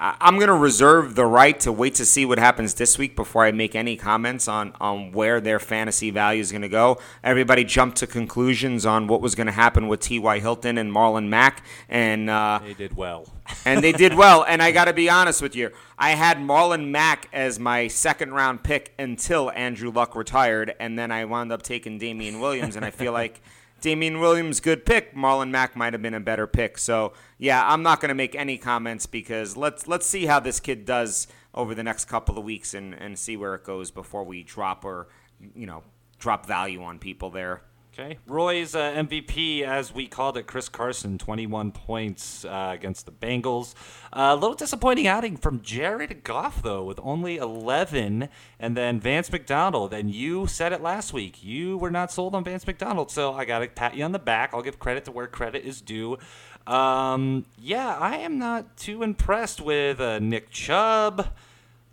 I'm 0.03 0.37
going 0.37 0.49
to 0.49 0.55
reserve 0.55 1.15
the 1.15 1.27
right 1.27 1.61
to 1.61 1.71
wait 1.71 1.95
to 1.97 2.07
see 2.07 2.25
what 2.25 2.39
happens 2.39 2.73
this 2.73 2.97
week 2.97 3.15
before 3.15 3.45
I 3.45 3.53
make 3.53 3.75
any 3.75 3.97
comments 3.97 4.49
on, 4.49 4.73
on 4.81 5.13
where 5.13 5.43
their 5.43 5.59
fantasy 5.59 6.11
value 6.11 6.41
is 6.41 6.51
going 6.51 6.63
to 6.63 6.71
go. 6.71 6.99
Everybody 7.23 7.65
jumped 7.65 7.99
to 7.99 8.07
conclusions 8.07 8.87
on 8.87 9.09
what 9.09 9.21
was 9.21 9.35
going 9.35 9.47
to 9.49 9.53
happen 9.53 9.89
with 9.89 10.01
T.Y. 10.01 10.39
Hilton 10.39 10.79
and 10.79 10.91
Marlon 10.91 11.29
Mack, 11.29 11.63
and 11.91 12.31
uh, 12.31 12.61
They 12.65 12.73
did 12.73 12.97
well. 12.97 13.29
and 13.67 13.85
they 13.85 13.93
did 13.93 14.15
well. 14.15 14.43
And 14.49 14.63
I 14.63 14.73
got 14.73 14.87
to 14.87 14.95
be 14.95 15.11
honest 15.11 15.43
with 15.43 15.55
you, 15.55 15.71
I 15.99 16.13
had 16.13 16.39
Marlon 16.39 16.89
Mack 16.89 17.29
as 17.35 17.59
my 17.61 17.87
second 17.89 18.33
round 18.33 18.63
pick 18.63 18.95
until 18.99 19.51
Andrew 19.51 19.91
Luck 19.91 20.17
retired, 20.17 20.75
and 20.81 20.99
then 20.99 21.13
I 21.13 21.27
wound 21.27 21.53
up 21.53 21.61
taking 21.61 21.99
Damien 21.99 22.41
Williams, 22.41 22.75
and 22.75 22.87
I 22.87 22.91
feel 22.91 23.13
like 23.13 23.43
Damien 23.81 24.21
Williams 24.21 24.61
good 24.61 24.85
pick. 24.85 25.15
Marlon 25.15 25.51
Mack 25.51 25.77
might 25.77 25.93
have 25.93 26.03
been 26.03 26.15
a 26.15 26.21
better 26.21 26.47
pick. 26.47 26.79
So 26.79 27.13
yeah, 27.39 27.67
I'm 27.67 27.83
not 27.83 28.01
going 28.01 28.11
to 28.11 28.15
make 28.15 28.35
any 28.35 28.59
comments 28.59 29.07
because 29.07 29.57
let's 29.57 29.87
let's 29.87 30.07
see 30.07 30.27
how 30.27 30.41
this 30.41 30.61
kid 30.61 30.85
does 30.85 31.27
over 31.55 31.75
the 31.75 31.83
next 31.83 32.07
couple 32.07 32.39
of 32.39 32.45
weeks 32.45 32.75
and 32.75 32.95
and 32.95 33.19
see 33.19 33.37
where 33.37 33.55
it 33.55 33.65
goes 33.65 33.91
before 33.91 34.25
we 34.25 34.43
drop 34.43 34.85
or 34.85 35.09
you 35.55 35.67
know 35.67 35.83
drop 36.19 36.47
value 36.47 36.83
on 36.83 36.99
people 36.99 37.31
there. 37.31 37.63
Okay. 38.01 38.17
Roy's 38.27 38.75
uh, 38.75 38.93
MVP, 38.93 39.61
as 39.61 39.93
we 39.93 40.07
called 40.07 40.39
it, 40.39 40.47
Chris 40.47 40.71
Carson, 40.71 41.19
21 41.19 41.71
points 41.73 42.47
uh, 42.47 42.71
against 42.73 43.05
the 43.05 43.13
Bengals. 43.13 43.75
Uh, 44.11 44.31
a 44.31 44.37
little 44.37 44.55
disappointing 44.55 45.07
outing 45.07 45.37
from 45.37 45.61
Jared 45.61 46.25
Goff, 46.25 46.63
though, 46.63 46.83
with 46.83 46.99
only 47.03 47.37
11. 47.37 48.31
And 48.59 48.75
then 48.75 49.01
Vance 49.01 49.31
McDonald. 49.31 49.93
And 49.93 50.11
you 50.11 50.47
said 50.47 50.73
it 50.73 50.81
last 50.81 51.13
week. 51.13 51.45
You 51.45 51.77
were 51.77 51.91
not 51.91 52.11
sold 52.11 52.35
on 52.35 52.43
Vance 52.43 52.67
McDonald. 52.67 53.11
So 53.11 53.35
I 53.35 53.45
got 53.45 53.59
to 53.59 53.69
pat 53.69 53.95
you 53.95 54.05
on 54.05 54.13
the 54.13 54.19
back. 54.19 54.55
I'll 54.55 54.63
give 54.63 54.79
credit 54.79 55.05
to 55.05 55.13
where 55.13 55.27
credit 55.27 55.67
is 55.67 55.83
due. 55.83 56.17
Um, 56.67 57.45
yeah, 57.59 57.99
I 57.99 58.17
am 58.17 58.39
not 58.39 58.79
too 58.79 59.03
impressed 59.03 59.61
with 59.61 60.01
uh, 60.01 60.21
Nick 60.21 60.49
Chubb. 60.51 61.29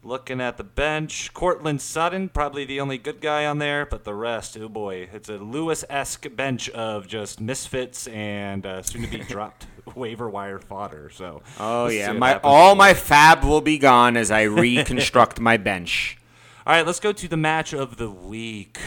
Looking 0.08 0.40
at 0.40 0.56
the 0.56 0.64
bench, 0.64 1.34
Courtland 1.34 1.82
Sutton, 1.82 2.30
probably 2.30 2.64
the 2.64 2.80
only 2.80 2.98
good 2.98 3.20
guy 3.20 3.46
on 3.46 3.58
there, 3.58 3.86
but 3.86 4.06
the 4.06 4.14
rest, 4.14 4.58
oh 4.58 4.70
boy, 4.70 5.10
it's 5.12 5.28
a 5.28 5.34
Lewis 5.34 5.84
esque 5.90 6.34
bench 6.34 6.70
of 6.70 7.10
just 7.10 7.42
misfits 7.42 8.08
and 8.08 8.66
uh, 8.66 8.82
soon 8.84 9.02
to 9.02 9.10
be 9.10 9.18
dropped 9.28 9.68
waiver 9.96 10.30
wire 10.30 10.60
fodder. 10.60 11.10
So, 11.14 11.42
Oh 11.60 11.88
yeah, 11.88 12.14
my 12.14 12.40
all 12.40 12.74
my 12.74 12.94
FAAB 12.94 13.44
will 13.44 13.60
be 13.60 13.78
gone 13.78 14.16
as 14.16 14.32
I 14.32 14.44
reconstruct 14.44 15.42
my 15.42 15.58
bench. 15.58 16.18
All 16.66 16.74
right, 16.74 16.86
let's 16.86 17.02
go 17.02 17.12
to 17.12 17.28
the 17.28 17.36
match 17.36 17.74
of 17.74 17.98
the 17.98 18.10
week. 18.10 18.80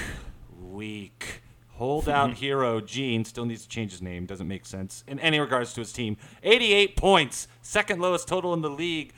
Week. 0.59 1.43
Holdout 1.73 2.33
hero 2.39 2.81
Gene 2.81 3.27
still 3.27 3.45
needs 3.45 3.65
to 3.65 3.69
change 3.69 3.91
his 3.91 4.01
name. 4.01 4.25
Doesn't 4.25 4.49
make 4.49 4.65
sense 4.65 5.05
in 5.07 5.21
any 5.21 5.39
regards 5.39 5.75
to 5.75 5.83
his 5.83 5.93
team. 5.93 6.17
88 6.43 6.97
points, 6.97 7.47
second 7.61 8.01
lowest 8.01 8.27
total 8.27 8.55
in 8.55 8.63
the 8.63 8.71
league. 8.71 9.13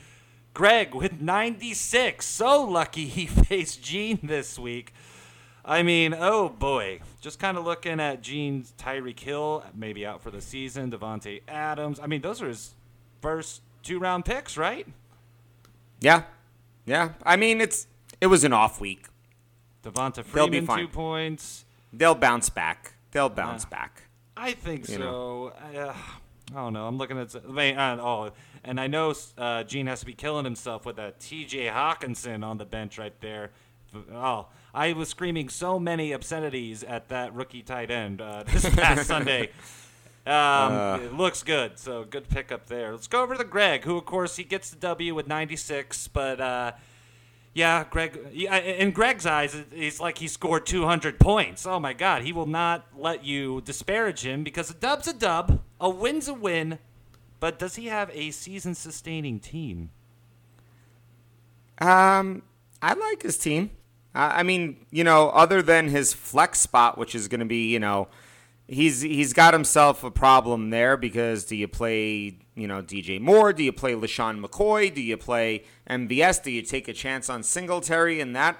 Greg 0.55 0.95
with 0.95 1.21
96. 1.21 2.25
So 2.27 2.63
lucky 2.65 3.07
he 3.07 3.27
faced 3.27 3.83
Gene 3.83 4.19
this 4.23 4.59
week. 4.59 4.93
I 5.65 5.83
mean, 5.83 6.15
oh 6.19 6.49
boy. 6.49 7.01
Just 7.21 7.39
kind 7.39 7.57
of 7.57 7.65
looking 7.65 8.01
at 8.01 8.21
Gene's 8.23 8.73
Tyreek 8.79 9.21
Hill, 9.21 9.65
maybe 9.75 10.05
out 10.05 10.21
for 10.21 10.31
the 10.31 10.41
season. 10.41 10.91
Davante 10.91 11.43
Adams. 11.47 12.01
I 12.01 12.07
mean, 12.07 12.21
those 12.21 12.43
are 12.43 12.49
his 12.49 12.73
first 13.21 13.63
two 13.83 13.99
round 13.99 14.25
picks, 14.25 14.57
right? 14.57 14.87
Yeah, 16.01 16.25
yeah. 16.85 17.11
I 17.25 17.37
mean, 17.37 17.61
it's 17.61 17.87
it 18.21 18.27
was 18.27 18.43
an 18.43 18.53
off 18.53 18.81
week. 18.81 19.07
Devonta 19.85 20.25
They'll 20.33 20.47
be 20.49 20.59
Freeman, 20.59 20.67
fine. 20.67 20.79
two 20.81 20.89
points. 20.89 21.65
They'll 21.93 22.15
bounce 22.17 22.51
back. 22.51 22.95
They'll 23.13 23.29
bounce 23.29 23.65
Yeah. 23.65 23.77
back. 23.79 24.03
I 24.37 24.53
think 24.53 24.89
You 24.89 24.97
so. 24.97 25.53
Uh, 25.77 25.93
I 26.55 26.61
don't 26.61 26.73
know. 26.73 26.87
I'm 26.87 26.99
looking 26.99 27.19
at. 27.19 27.35
Uh, 27.35 27.41
oh, 28.01 28.31
and 28.65 28.81
I 28.81 28.87
know 28.87 29.15
uh, 29.39 29.65
Gene 29.65 29.87
has 29.87 30.01
to 30.01 30.07
be 30.07 30.15
killing 30.15 30.45
himself 30.45 30.85
with 30.85 30.97
that 30.97 31.21
T.J. 31.21 31.67
Hockenson 31.67 32.45
on 32.45 32.59
the 32.59 32.65
bench 32.65 32.99
right 32.99 33.19
there. 33.21 33.51
oh, 34.13 34.49
I 34.75 34.93
was 34.93 35.09
screaming 35.09 35.49
so 35.49 35.79
many 35.79 36.13
obscenities 36.13 36.83
at 36.83 37.09
that 37.09 37.35
rookie 37.35 37.63
tight 37.63 37.91
end 37.91 38.21
uh, 38.21 38.43
this 38.47 38.69
past 38.75 39.07
Sunday. 39.07 39.51
Um, 40.25 41.03
it 41.03 41.15
looks 41.15 41.43
good, 41.43 41.79
so 41.79 42.05
good 42.05 42.29
pickup 42.29 42.67
there. 42.67 42.93
Let's 42.93 43.09
go 43.09 43.23
over 43.23 43.35
to 43.35 43.45
Greg, 43.45 43.85
who 43.85 43.97
of 43.97 44.05
course 44.05 44.37
he 44.37 44.45
gets 44.45 44.71
the 44.71 44.77
W 44.77 45.15
with 45.15 45.27
96, 45.27 46.09
but 46.09 46.41
uh, 46.41 46.73
yeah, 47.55 47.85
Greg. 47.91 48.19
yeah, 48.33 48.57
In 48.57 48.93
Greg's 48.93 49.27
eyes, 49.27 49.55
it- 49.55 49.69
it's 49.73 50.01
like 50.01 50.19
he 50.19 50.29
scored 50.29 50.65
200 50.67 51.19
points. 51.21 51.67
Oh 51.67 51.79
my 51.79 51.93
God, 51.93 52.23
he 52.23 52.33
will 52.33 52.47
not 52.47 52.87
let 52.97 53.25
you 53.25 53.61
disparage 53.63 54.25
him 54.25 54.43
because 54.43 54.71
a 54.71 54.75
dub's 54.75 55.07
a 55.09 55.13
dub, 55.13 55.61
a 55.81 55.91
win's 55.91 56.29
a 56.29 56.35
win. 56.35 56.79
But 57.41 57.59
does 57.59 57.75
he 57.77 57.87
have 57.87 58.09
a 58.15 58.31
season-sustaining 58.31 59.41
team? 59.41 59.91
Um, 61.79 62.43
I 62.81 62.95
like 62.95 63.23
his 63.23 63.37
team. 63.37 63.71
I 64.15 64.43
mean, 64.43 64.85
you 64.91 65.05
know, 65.05 65.31
other 65.31 65.63
than 65.63 65.89
his 65.89 66.13
flex 66.13 66.61
spot, 66.61 66.99
which 66.99 67.15
is 67.15 67.29
going 67.29 67.41
to 67.41 67.47
be, 67.47 67.71
you 67.73 67.81
know, 67.81 68.09
he's 68.73 69.03
he's 69.03 69.33
got 69.33 69.53
himself 69.55 70.03
a 70.05 70.11
problem 70.11 70.71
there 70.71 70.97
because 70.97 71.45
do 71.45 71.55
you 71.57 71.69
play, 71.69 72.39
you 72.55 72.67
know, 72.67 72.83
DJ 72.83 73.21
Moore? 73.21 73.53
Do 73.53 73.63
you 73.63 73.73
play 73.73 73.93
LeSean 73.93 74.45
McCoy? 74.45 74.93
Do 74.93 75.01
you 75.03 75.17
play 75.17 75.65
MVS? 75.89 76.43
Do 76.43 76.51
you 76.51 76.63
take 76.63 76.89
a 76.89 76.93
chance 76.93 77.29
on 77.31 77.43
Singletary? 77.43 78.21
And 78.21 78.35
that, 78.35 78.57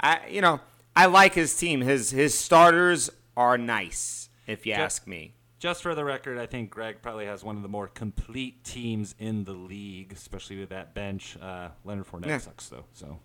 I, 0.00 0.20
you 0.28 0.40
know, 0.40 0.60
I 0.96 1.06
like 1.06 1.34
his 1.34 1.56
team. 1.56 1.80
His 1.82 2.10
his 2.10 2.34
starters 2.34 3.10
are 3.36 3.56
nice, 3.58 4.28
if 4.46 4.66
you 4.66 4.74
Ju- 4.74 4.80
ask 4.80 5.06
me. 5.06 5.34
Just 5.58 5.82
for 5.82 5.94
the 5.94 6.04
record, 6.04 6.38
I 6.38 6.46
think 6.46 6.70
Greg 6.70 7.02
probably 7.02 7.26
has 7.26 7.44
one 7.44 7.56
of 7.56 7.62
the 7.62 7.68
more 7.68 7.86
complete 7.86 8.64
teams 8.64 9.14
in 9.18 9.44
the 9.44 9.52
league, 9.52 10.10
especially 10.10 10.58
with 10.58 10.70
that 10.70 10.94
bench. 10.94 11.36
Uh, 11.40 11.68
Leonard 11.84 12.06
Fournette 12.06 12.26
Yeah. 12.28 12.38
sucks 12.38 12.68
though, 12.70 12.86
so 12.94 13.20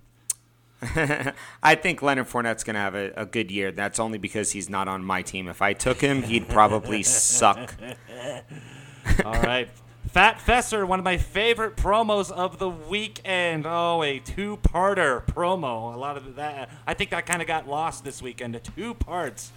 I 1.63 1.75
think 1.75 2.01
Leonard 2.01 2.27
Fournette's 2.27 2.63
going 2.63 2.75
to 2.75 2.79
have 2.79 2.95
a, 2.95 3.11
a 3.15 3.25
good 3.25 3.49
year. 3.49 3.71
That's 3.71 3.99
only 3.99 4.17
because 4.17 4.51
he's 4.51 4.69
not 4.69 4.87
on 4.87 5.03
my 5.03 5.21
team. 5.21 5.47
If 5.47 5.61
I 5.61 5.73
took 5.73 6.01
him, 6.01 6.23
he'd 6.23 6.47
probably 6.47 7.03
suck. 7.03 7.73
All 9.23 9.41
right. 9.41 9.69
Fat 10.11 10.39
Fesser, 10.39 10.87
one 10.87 10.99
of 10.99 11.05
my 11.05 11.17
favorite 11.17 11.75
promos 11.75 12.31
of 12.31 12.57
the 12.57 12.69
weekend. 12.69 13.65
Oh, 13.65 14.03
a 14.03 14.19
two-parter 14.19 15.25
promo. 15.25 15.93
A 15.93 15.97
lot 15.97 16.15
of 16.15 16.35
that. 16.35 16.69
I 16.87 16.93
think 16.93 17.09
that 17.09 17.25
kind 17.25 17.41
of 17.41 17.47
got 17.47 17.67
lost 17.67 18.03
this 18.03 18.21
weekend. 18.21 18.59
Two 18.63 18.93
parts, 18.93 19.51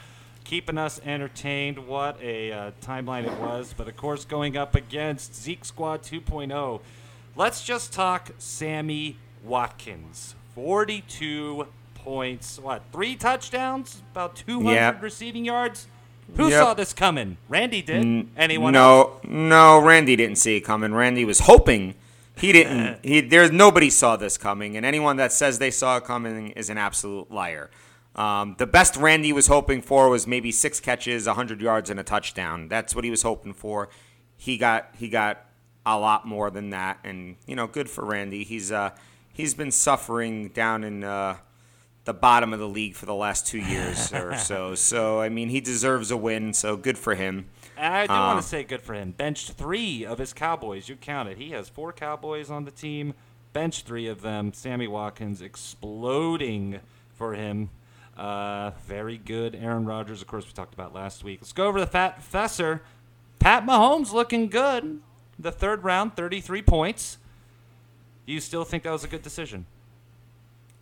keeping 0.45 0.79
us 0.79 1.01
entertained. 1.05 1.87
What 1.87 2.21
a 2.21 2.51
uh, 2.51 2.71
timeline 2.81 3.25
it 3.25 3.39
was. 3.41 3.75
But 3.77 3.89
of 3.89 3.97
course, 3.97 4.25
going 4.25 4.57
up 4.57 4.75
against 4.75 5.35
Zeke 5.35 5.65
Squad 5.65 6.03
2.0. 6.03 6.81
Let's 7.37 7.63
just 7.63 7.93
talk 7.93 8.33
Sammy 8.39 9.17
Watkins. 9.45 10.35
42 10.59 11.69
points. 11.95 12.59
What? 12.59 12.83
Three 12.91 13.15
touchdowns? 13.15 14.03
About 14.11 14.35
200 14.35 14.75
Yeah. 14.75 14.95
receiving 15.01 15.45
yards. 15.45 15.87
Who 16.37 16.49
Yep. 16.49 16.61
saw 16.61 16.75
this 16.75 16.93
coming? 16.93 17.37
Randy 17.49 17.81
did. 17.81 18.27
Anyone 18.37 18.73
no, 18.73 19.03
else? 19.03 19.21
no, 19.29 19.79
Randy 19.79 20.17
didn't 20.17 20.37
see 20.37 20.57
it 20.57 20.63
coming. 20.63 20.93
Randy 20.93 21.25
was 21.25 21.41
hoping. 21.41 21.95
He 22.37 22.51
didn't. 22.53 22.99
He 23.05 23.21
there's 23.21 23.53
nobody 23.53 23.89
saw 23.89 24.17
this 24.17 24.37
coming, 24.37 24.77
and 24.77 24.85
anyone 24.85 25.17
that 25.17 25.33
says 25.33 25.61
they 25.61 25.71
saw 25.71 25.99
it 25.99 26.05
coming 26.05 26.49
is 26.51 26.69
an 26.71 26.77
absolute 26.77 27.31
liar. 27.31 27.71
Um, 28.17 28.57
the 28.59 28.67
best 28.67 28.97
Randy 28.97 29.33
was 29.33 29.47
hoping 29.47 29.81
for 29.81 30.09
was 30.09 30.27
maybe 30.27 30.51
six 30.51 30.81
catches, 30.81 31.29
100 31.29 31.61
yards, 31.63 31.89
and 31.89 32.01
a 32.01 32.03
touchdown. 32.03 32.67
That's 32.67 32.97
what 32.97 33.05
he 33.05 33.11
was 33.11 33.23
hoping 33.23 33.55
for. 33.55 33.91
He 34.37 34.59
got 34.59 34.89
he 34.99 35.09
got 35.09 35.45
a 35.87 35.97
lot 35.99 36.27
more 36.27 36.51
than 36.51 36.71
that, 36.71 36.99
and 37.05 37.37
you 37.47 37.55
know, 37.55 37.69
good 37.69 37.89
for 37.89 38.05
Randy. 38.05 38.43
He's 38.43 38.73
uh 38.73 38.91
he's 39.39 39.55
been 39.55 39.71
suffering 39.71 40.49
down 40.49 40.85
in 40.85 41.03
uh, 41.05 41.39
the 42.05 42.13
bottom 42.13 42.53
of 42.53 42.59
the 42.59 42.69
league 42.69 42.95
for 42.95 43.07
the 43.07 43.15
last 43.15 43.47
two 43.47 43.59
years 43.61 44.13
or 44.13 44.37
so. 44.37 44.75
So 44.75 45.21
I 45.21 45.31
mean, 45.31 45.49
he 45.49 45.63
deserves 45.63 46.11
a 46.11 46.17
win. 46.19 46.53
So 46.53 46.77
good 46.77 46.99
for 46.99 47.15
him. 47.15 47.47
I 47.79 48.07
do 48.07 48.13
Uh, 48.13 48.19
want 48.35 48.43
to 48.43 48.47
say 48.47 48.65
good 48.65 48.83
for 48.83 48.93
him. 48.95 49.13
Benched 49.13 49.53
three 49.53 50.05
of 50.05 50.19
his 50.19 50.33
Cowboys. 50.35 50.89
You 50.89 50.97
count 50.97 51.29
it. 51.31 51.39
He 51.39 51.51
has 51.53 51.69
four 51.71 51.93
Cowboys 51.93 52.51
on 52.51 52.65
the 52.67 52.71
team. 52.73 53.15
Benched 53.55 53.87
three 53.87 54.09
of 54.09 54.21
them. 54.21 54.53
Sammy 54.53 54.89
Watkins 54.89 55.41
exploding 55.41 56.81
for 57.15 57.35
him. 57.35 57.71
Uh, 58.17 58.73
very 58.87 59.17
good. 59.17 59.55
Aaron 59.55 59.85
Rodgers, 59.87 60.21
of 60.21 60.27
course, 60.27 60.45
we 60.45 60.53
talked 60.53 60.75
about 60.75 60.93
last 60.93 61.23
week. 61.23 61.39
Let's 61.41 61.53
go 61.53 61.69
over 61.69 61.79
the 61.79 61.87
Fat 61.87 62.21
Fesser. 62.21 62.81
Pat 63.39 63.65
Mahomes 63.65 64.13
looking 64.13 64.49
good. 64.49 65.01
The 65.39 65.53
third 65.53 65.85
round, 65.85 66.17
33 66.17 66.63
points. 66.63 67.19
Do 68.29 68.35
you 68.35 68.41
still 68.41 68.63
think 68.63 68.83
that 68.83 68.91
was 68.91 69.05
a 69.05 69.09
good 69.09 69.23
decision? 69.23 69.65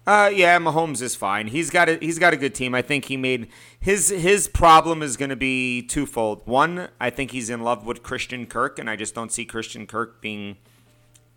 Uh, 0.05 0.33
yeah, 0.35 0.59
Mahomes 0.59 1.01
is 1.01 1.15
fine. 1.15 1.47
He's 1.47 1.71
got 1.71 1.89
a 1.89 1.97
he's 1.99 2.19
got 2.19 2.35
a 2.35 2.37
good 2.37 2.57
team. 2.57 2.75
I 2.75 2.83
think 2.83 3.05
he 3.05 3.17
made 3.17 3.47
his 3.79 4.09
his 4.09 4.49
problem 4.49 5.01
is 5.01 5.17
going 5.17 5.31
to 5.31 5.37
be 5.37 5.81
twofold. 5.81 6.43
One, 6.45 6.89
I 7.01 7.11
think 7.11 7.31
he's 7.31 7.49
in 7.49 7.61
love 7.61 7.87
with 7.87 8.03
Christian 8.03 8.47
Kirk, 8.47 8.81
and 8.81 8.91
I 8.91 8.97
just 8.97 9.15
don't 9.15 9.31
see 9.31 9.45
Christian 9.45 9.87
Kirk 9.87 10.21
being. 10.21 10.57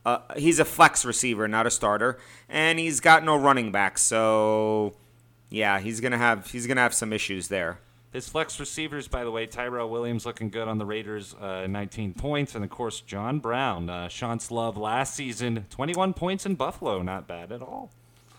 Uh, 0.03 0.21
he's 0.35 0.57
a 0.57 0.65
flex 0.65 1.05
receiver, 1.05 1.47
not 1.47 1.67
a 1.67 1.69
starter, 1.69 2.17
and 2.49 2.79
he's 2.79 2.99
got 2.99 3.23
no 3.23 3.35
running 3.35 3.71
back. 3.71 3.99
So, 3.99 4.95
yeah, 5.51 5.77
he's 5.77 6.01
gonna 6.01 6.17
have 6.17 6.49
he's 6.49 6.65
gonna 6.65 6.81
have 6.81 6.95
some 6.95 7.13
issues 7.13 7.49
there. 7.49 7.81
His 8.11 8.27
flex 8.27 8.59
receivers, 8.59 9.07
by 9.07 9.23
the 9.23 9.29
way, 9.29 9.45
Tyrell 9.45 9.89
Williams 9.89 10.25
looking 10.25 10.49
good 10.49 10.67
on 10.67 10.79
the 10.79 10.85
Raiders, 10.85 11.35
uh, 11.35 11.67
19 11.67 12.15
points. 12.15 12.55
And, 12.55 12.63
of 12.63 12.71
course, 12.71 13.01
John 13.01 13.39
Brown, 13.39 13.89
uh, 13.89 14.07
Sean 14.07 14.39
Love 14.49 14.77
last 14.77 15.13
season, 15.13 15.67
21 15.69 16.13
points 16.13 16.45
in 16.45 16.55
Buffalo. 16.55 17.03
Not 17.03 17.27
bad 17.27 17.51
at 17.51 17.61
all. 17.61 17.91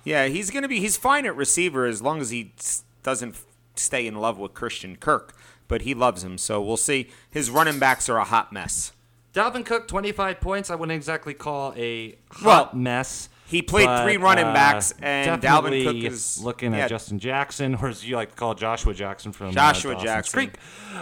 Yeah, 0.03 0.27
he's 0.27 0.51
gonna 0.51 0.67
be 0.67 0.81
he's 0.81 0.97
fine 0.97 1.27
at 1.27 1.37
receiver 1.37 1.85
as 1.87 2.01
long 2.03 2.21
as 2.21 2.31
he 2.31 2.53
doesn't 3.03 3.37
stay 3.77 4.07
in 4.07 4.17
love 4.17 4.39
with 4.39 4.55
Christian 4.55 4.97
Kirk. 4.97 5.37
But 5.69 5.83
he 5.83 5.95
loves 5.95 6.25
him, 6.25 6.37
so 6.37 6.61
we'll 6.61 6.77
see. 6.77 7.11
His 7.31 7.49
running 7.51 7.79
backs 7.79 8.09
are 8.09 8.17
a 8.19 8.25
hot 8.25 8.53
mess. 8.53 8.93
Dalvin 9.33 9.65
Cook, 9.65 9.87
25 9.87 10.41
points. 10.41 10.71
I 10.71 10.75
wouldn't 10.75 10.97
exactly 10.97 11.35
call 11.35 11.73
a 11.77 12.17
Well, 12.45 12.65
hot 12.65 12.77
mess. 12.77 13.29
He 13.51 13.63
played 13.63 13.87
but, 13.87 14.05
three 14.05 14.17
running 14.17 14.45
uh, 14.45 14.55
backs, 14.55 14.95
and 15.03 15.43
Dalvin 15.43 15.85
Cook 15.85 15.97
is- 15.97 16.41
looking 16.41 16.73
yeah. 16.73 16.85
at 16.85 16.89
Justin 16.89 17.19
Jackson, 17.19 17.75
or 17.75 17.89
as 17.89 18.07
you 18.07 18.15
like 18.15 18.31
to 18.31 18.37
call 18.37 18.55
Joshua 18.55 18.95
Jackson 18.95 19.33
from 19.33 19.49
uh, 19.49 19.53
Joshua 19.53 19.97
Jackson. 19.97 20.33
Creek. 20.39 20.55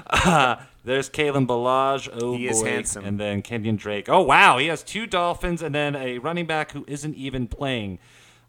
Uh, 0.06 0.56
there's 0.84 1.10
Kalen 1.10 1.46
Ballage. 1.46 2.08
Oh 2.10 2.34
He 2.34 2.46
boy, 2.46 2.52
is 2.52 2.62
handsome. 2.62 3.04
And 3.04 3.20
then 3.20 3.42
Kenyon 3.42 3.76
Drake. 3.76 4.08
Oh 4.08 4.22
wow, 4.22 4.56
he 4.56 4.68
has 4.68 4.82
two 4.82 5.06
Dolphins, 5.06 5.60
and 5.60 5.74
then 5.74 5.94
a 5.94 6.18
running 6.18 6.46
back 6.46 6.72
who 6.72 6.84
isn't 6.88 7.14
even 7.16 7.48
playing. 7.48 7.98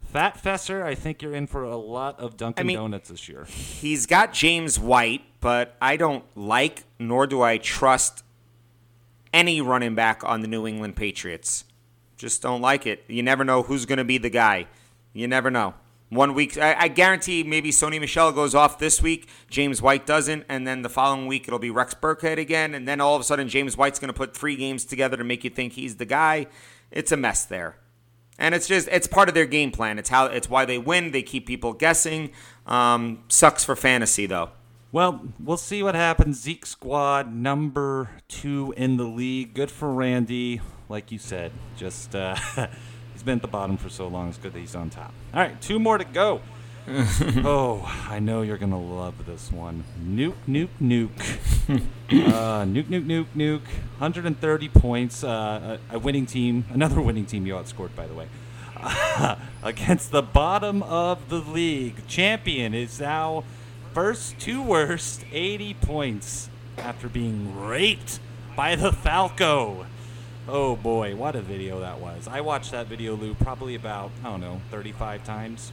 Fat 0.02 0.42
Fesser, 0.42 0.82
I 0.82 0.94
think 0.94 1.22
you're 1.22 1.34
in 1.34 1.46
for 1.46 1.62
a 1.62 1.76
lot 1.76 2.18
of 2.18 2.36
Dunkin' 2.36 2.66
mean- 2.66 2.78
Donuts 2.78 3.10
this 3.10 3.28
year. 3.28 3.44
He's 3.44 4.06
got 4.06 4.32
James 4.32 4.78
White, 4.78 5.22
but 5.40 5.76
I 5.80 5.96
don't 5.96 6.24
like 6.34 6.84
nor 6.98 7.26
do 7.26 7.42
I 7.42 7.58
trust 7.58 8.24
any 9.32 9.60
running 9.60 9.94
back 9.94 10.24
on 10.24 10.40
the 10.40 10.48
New 10.48 10.66
England 10.66 10.96
Patriots. 10.96 11.64
Just 12.20 12.42
don't 12.42 12.60
like 12.60 12.86
it. 12.86 13.02
You 13.08 13.22
never 13.22 13.44
know 13.44 13.62
who's 13.62 13.86
going 13.86 13.96
to 13.96 14.04
be 14.04 14.18
the 14.18 14.28
guy. 14.28 14.66
You 15.14 15.26
never 15.26 15.50
know. 15.50 15.72
One 16.10 16.34
week, 16.34 16.58
I, 16.58 16.74
I 16.78 16.88
guarantee 16.88 17.42
maybe 17.44 17.70
Sony 17.70 17.98
Michel 17.98 18.30
goes 18.30 18.54
off 18.54 18.78
this 18.78 19.00
week, 19.00 19.26
James 19.48 19.80
White 19.80 20.04
doesn't, 20.04 20.44
and 20.46 20.66
then 20.66 20.82
the 20.82 20.90
following 20.90 21.26
week 21.26 21.48
it'll 21.48 21.58
be 21.58 21.70
Rex 21.70 21.94
Burkhead 21.94 22.36
again, 22.36 22.74
and 22.74 22.86
then 22.86 23.00
all 23.00 23.14
of 23.14 23.22
a 23.22 23.24
sudden 23.24 23.48
James 23.48 23.74
White's 23.74 23.98
going 23.98 24.12
to 24.12 24.16
put 24.16 24.36
three 24.36 24.54
games 24.54 24.84
together 24.84 25.16
to 25.16 25.24
make 25.24 25.44
you 25.44 25.50
think 25.50 25.72
he's 25.72 25.96
the 25.96 26.04
guy. 26.04 26.46
It's 26.90 27.10
a 27.10 27.16
mess 27.16 27.46
there. 27.46 27.76
And 28.38 28.54
it's 28.54 28.68
just 28.68 28.86
it's 28.88 29.06
part 29.06 29.30
of 29.30 29.34
their 29.34 29.46
game 29.46 29.70
plan. 29.70 29.98
It's 29.98 30.10
how 30.10 30.26
it's 30.26 30.50
why 30.50 30.66
they 30.66 30.76
win. 30.76 31.12
They 31.12 31.22
keep 31.22 31.46
people 31.46 31.72
guessing. 31.72 32.32
Um, 32.66 33.24
sucks 33.28 33.64
for 33.64 33.76
fantasy 33.76 34.26
though. 34.26 34.50
Well, 34.92 35.26
we'll 35.38 35.56
see 35.56 35.82
what 35.82 35.94
happens. 35.94 36.42
Zeke 36.42 36.66
squad 36.66 37.32
number 37.32 38.10
two 38.28 38.74
in 38.76 38.98
the 38.98 39.04
league. 39.04 39.54
Good 39.54 39.70
for 39.70 39.90
Randy, 39.92 40.60
like 40.90 41.12
you 41.12 41.18
said. 41.18 41.52
Just 41.76 42.14
uh, 42.14 42.34
he's 43.14 43.22
been 43.22 43.38
at 43.38 43.42
the 43.42 43.48
bottom 43.48 43.78
for 43.78 43.88
so 43.88 44.08
long. 44.08 44.28
It's 44.28 44.36
good 44.36 44.52
that 44.52 44.58
he's 44.58 44.74
on 44.74 44.90
top. 44.90 45.14
All 45.32 45.40
right, 45.40 45.58
two 45.62 45.78
more 45.78 45.96
to 45.96 46.04
go. 46.04 46.42
oh, 46.88 47.88
I 48.08 48.18
know 48.18 48.42
you're 48.42 48.58
gonna 48.58 48.80
love 48.80 49.24
this 49.24 49.52
one. 49.52 49.84
Nuke, 50.02 50.34
nuke, 50.48 50.68
nuke. 50.82 51.10
uh, 52.10 52.64
nuke, 52.64 52.86
nuke, 52.86 53.06
nuke, 53.06 53.26
nuke. 53.36 53.68
130 53.98 54.68
points. 54.68 55.22
Uh, 55.22 55.78
a, 55.90 55.96
a 55.96 55.98
winning 55.98 56.26
team. 56.26 56.64
Another 56.70 57.00
winning 57.00 57.26
team 57.26 57.46
you 57.46 57.54
outscored, 57.54 57.94
by 57.94 58.06
the 58.06 58.14
way. 58.14 58.26
against 59.62 60.10
the 60.10 60.22
bottom 60.22 60.82
of 60.82 61.28
the 61.28 61.38
league. 61.38 62.06
Champion 62.08 62.74
is 62.74 62.98
now 62.98 63.44
first 63.92 64.38
to 64.40 64.62
worst, 64.62 65.24
80 65.30 65.74
points 65.74 66.48
after 66.78 67.08
being 67.08 67.60
raped 67.60 68.20
by 68.56 68.74
the 68.74 68.90
Falco. 68.90 69.86
Oh 70.52 70.74
boy, 70.74 71.14
what 71.14 71.36
a 71.36 71.40
video 71.40 71.78
that 71.78 72.00
was. 72.00 72.26
I 72.26 72.40
watched 72.40 72.72
that 72.72 72.88
video, 72.88 73.14
Lou, 73.14 73.34
probably 73.34 73.76
about, 73.76 74.10
I 74.24 74.30
don't 74.30 74.40
know, 74.40 74.60
35 74.72 75.22
times. 75.22 75.70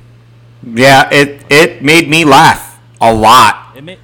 Yeah, 0.64 1.10
it 1.12 1.44
it 1.50 1.82
made 1.82 2.08
me 2.08 2.24
laugh 2.24 2.80
a 3.02 3.12
lot. 3.12 3.76
It 3.76 3.84
made, 3.84 3.98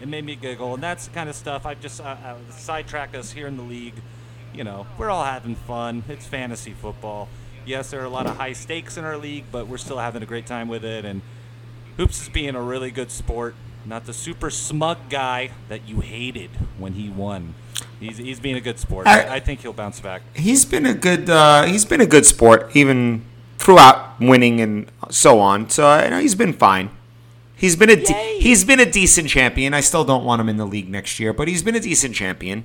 it 0.00 0.06
made 0.06 0.24
me 0.24 0.36
giggle, 0.36 0.74
and 0.74 0.82
that's 0.82 1.08
the 1.08 1.14
kind 1.14 1.28
of 1.28 1.34
stuff 1.34 1.66
I've 1.66 1.80
just 1.80 2.00
uh, 2.00 2.16
uh, 2.24 2.36
sidetrack 2.50 3.16
us 3.16 3.32
here 3.32 3.48
in 3.48 3.56
the 3.56 3.64
league. 3.64 3.94
You 4.54 4.62
know, 4.62 4.86
we're 4.98 5.10
all 5.10 5.24
having 5.24 5.56
fun. 5.56 6.04
It's 6.08 6.26
fantasy 6.26 6.74
football. 6.74 7.28
Yes, 7.66 7.90
there 7.90 8.00
are 8.00 8.04
a 8.04 8.08
lot 8.08 8.26
of 8.26 8.36
high 8.36 8.52
stakes 8.52 8.96
in 8.96 9.04
our 9.04 9.16
league, 9.16 9.46
but 9.50 9.66
we're 9.66 9.78
still 9.78 9.98
having 9.98 10.22
a 10.22 10.26
great 10.26 10.46
time 10.46 10.68
with 10.68 10.84
it. 10.84 11.04
And 11.04 11.22
Hoops 11.96 12.22
is 12.22 12.28
being 12.28 12.54
a 12.54 12.62
really 12.62 12.92
good 12.92 13.10
sport, 13.10 13.56
not 13.84 14.06
the 14.06 14.12
super 14.12 14.50
smug 14.50 15.08
guy 15.10 15.50
that 15.68 15.88
you 15.88 16.02
hated 16.02 16.50
when 16.78 16.92
he 16.92 17.08
won. 17.08 17.56
He's, 18.00 18.18
he's 18.18 18.40
being 18.40 18.56
a 18.56 18.60
good 18.60 18.78
sport. 18.78 19.06
I- 19.06 19.22
I, 19.22 19.34
I 19.36 19.40
think 19.40 19.60
he'll 19.60 19.72
bounce 19.72 20.00
back. 20.00 20.22
He's 20.34 20.64
been 20.64 20.86
a 20.86 20.94
good 20.94 21.28
uh, 21.30 21.64
he's 21.64 21.84
been 21.84 22.00
a 22.00 22.06
good 22.06 22.26
sport 22.26 22.74
even 22.76 23.24
throughout 23.58 24.20
winning 24.20 24.60
and 24.60 24.90
so 25.10 25.40
on. 25.40 25.70
So 25.70 25.86
I 25.86 26.08
know 26.08 26.18
he's 26.20 26.34
been 26.34 26.52
fine. 26.52 26.90
He's 27.56 27.76
been 27.76 27.88
a 27.90 27.96
de- 27.96 28.40
he's 28.40 28.64
been 28.64 28.80
a 28.80 28.90
decent 28.90 29.28
champion. 29.28 29.72
I 29.74 29.80
still 29.80 30.04
don't 30.04 30.24
want 30.24 30.40
him 30.40 30.48
in 30.48 30.56
the 30.56 30.66
league 30.66 30.88
next 30.88 31.18
year, 31.20 31.32
but 31.32 31.48
he's 31.48 31.62
been 31.62 31.74
a 31.76 31.80
decent 31.80 32.14
champion. 32.14 32.64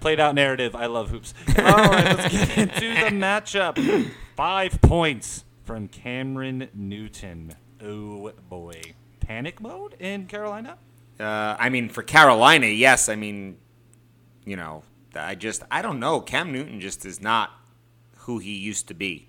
Played 0.00 0.18
out 0.18 0.34
narrative. 0.34 0.74
I 0.74 0.86
love 0.86 1.10
hoops. 1.10 1.32
All 1.58 1.62
right, 1.64 2.16
let's 2.16 2.32
get 2.34 2.58
into 2.58 2.80
the 2.80 3.10
matchup. 3.16 4.10
Five 4.34 4.80
points 4.82 5.44
from 5.64 5.86
Cameron 5.88 6.68
Newton. 6.74 7.54
Oh 7.80 8.32
boy, 8.48 8.80
panic 9.20 9.60
mode 9.60 9.94
in 10.00 10.26
Carolina. 10.26 10.78
Uh, 11.20 11.54
I 11.58 11.68
mean, 11.68 11.88
for 11.88 12.02
Carolina, 12.02 12.66
yes. 12.66 13.08
I 13.08 13.14
mean, 13.14 13.56
you 14.44 14.56
know, 14.56 14.82
I 15.14 15.34
just 15.34 15.62
I 15.70 15.82
don't 15.82 16.00
know. 16.00 16.20
Cam 16.20 16.52
Newton 16.52 16.80
just 16.80 17.04
is 17.04 17.20
not 17.20 17.50
who 18.18 18.38
he 18.38 18.52
used 18.52 18.88
to 18.88 18.94
be. 18.94 19.28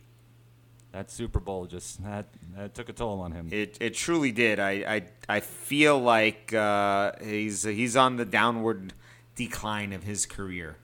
That 0.91 1.09
Super 1.09 1.39
Bowl 1.39 1.65
just 1.65 2.03
that, 2.03 2.27
that 2.55 2.75
took 2.75 2.87
a 2.87 2.93
toll 2.93 3.19
on 3.21 3.31
him. 3.31 3.49
It 3.51 3.77
it 3.81 3.95
truly 3.95 4.31
did. 4.31 4.59
I 4.59 4.71
I, 4.71 5.01
I 5.37 5.39
feel 5.39 5.99
like 5.99 6.53
uh, 6.53 7.13
he's 7.21 7.63
he's 7.63 7.95
on 7.95 8.17
the 8.17 8.25
downward 8.25 8.93
decline 9.35 9.91
of 9.91 10.03
his 10.03 10.25
career. 10.25 10.77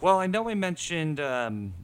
Well, 0.00 0.18
I 0.18 0.26
know 0.26 0.48
I 0.48 0.54
mentioned, 0.54 1.18
um, 1.18 1.74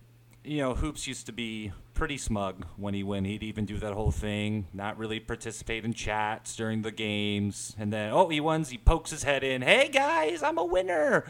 you 0.44 0.58
know, 0.58 0.74
Hoops 0.74 1.06
used 1.06 1.26
to 1.26 1.32
be 1.32 1.72
pretty 1.94 2.18
smug 2.18 2.66
when 2.76 2.92
he 2.94 3.02
win. 3.02 3.24
He'd 3.24 3.42
even 3.42 3.64
do 3.64 3.78
that 3.78 3.94
whole 3.94 4.10
thing, 4.10 4.66
not 4.72 4.98
really 4.98 5.18
participate 5.20 5.84
in 5.84 5.94
chats 5.94 6.54
during 6.54 6.82
the 6.82 6.90
games. 6.90 7.74
And 7.78 7.92
then, 7.92 8.12
oh, 8.12 8.28
he 8.28 8.40
wins, 8.40 8.68
he 8.68 8.78
pokes 8.78 9.10
his 9.10 9.22
head 9.22 9.42
in. 9.42 9.62
Hey, 9.62 9.88
guys, 9.88 10.42
I'm 10.42 10.58
a 10.58 10.64
winner. 10.64 11.24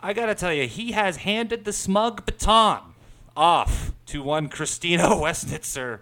I 0.00 0.12
got 0.14 0.26
to 0.26 0.34
tell 0.34 0.52
you, 0.52 0.66
he 0.66 0.92
has 0.92 1.18
handed 1.18 1.64
the 1.64 1.72
smug 1.72 2.24
baton 2.24 2.94
off 3.36 3.92
to 4.06 4.22
one 4.22 4.48
Christina 4.48 5.02
Westnitzer. 5.08 6.00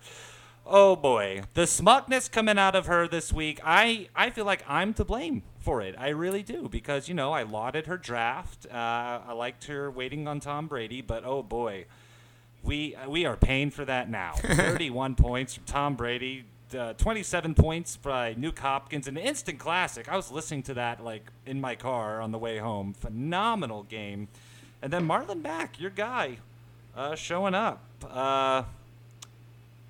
Oh 0.73 0.95
boy, 0.95 1.43
the 1.55 1.67
smugness 1.67 2.29
coming 2.29 2.57
out 2.57 2.77
of 2.77 2.87
her 2.87 3.09
this 3.09 3.33
week. 3.33 3.59
I 3.65 4.09
I 4.15 4.31
feel 4.31 4.45
like 4.45 4.63
I'm 4.69 4.95
to 4.95 5.05
blame 5.05 5.43
for 5.59 5.83
it. 5.83 5.97
I 5.99 6.11
really 6.11 6.45
do 6.45 6.69
because 6.69 7.09
you 7.09 7.15
know 7.15 7.33
I 7.33 7.43
lauded 7.43 7.87
her 7.87 7.97
draft. 7.97 8.67
Uh, 8.67 9.21
I 9.27 9.33
liked 9.33 9.65
her 9.65 9.91
waiting 9.91 10.29
on 10.29 10.39
Tom 10.39 10.69
Brady, 10.69 11.01
but 11.01 11.25
oh 11.25 11.43
boy, 11.43 11.87
we 12.63 12.97
we 13.09 13.25
are 13.27 13.37
paying 13.37 13.71
for 13.71 13.85
that 13.85 14.11
now. 14.11 14.33
31 14.43 15.15
points 15.15 15.55
from 15.55 15.65
Tom 15.65 15.95
Brady, 15.97 16.45
uh, 16.77 16.93
27 16.95 17.55
points 17.55 17.97
by 17.97 18.35
Nuke 18.35 18.59
Hopkins, 18.59 19.09
an 19.09 19.17
instant 19.17 19.59
classic. 19.59 20.09
I 20.09 20.17
was 20.17 20.31
listening 20.31 20.63
to 20.65 20.75
that 20.75 21.03
like 21.03 21.31
in 21.47 21.61
my 21.61 21.75
car 21.75 22.21
on 22.21 22.33
the 22.33 22.39
way 22.39 22.59
home. 22.59 22.93
Phenomenal 22.95 23.85
game, 23.85 24.29
and 24.83 24.93
then 24.93 25.07
Marlon 25.07 25.43
Mack, 25.43 25.81
your 25.81 25.91
guy, 25.91 26.39
uh, 26.97 27.15
showing 27.15 27.55
up. 27.55 27.83
Uh, 28.09 28.65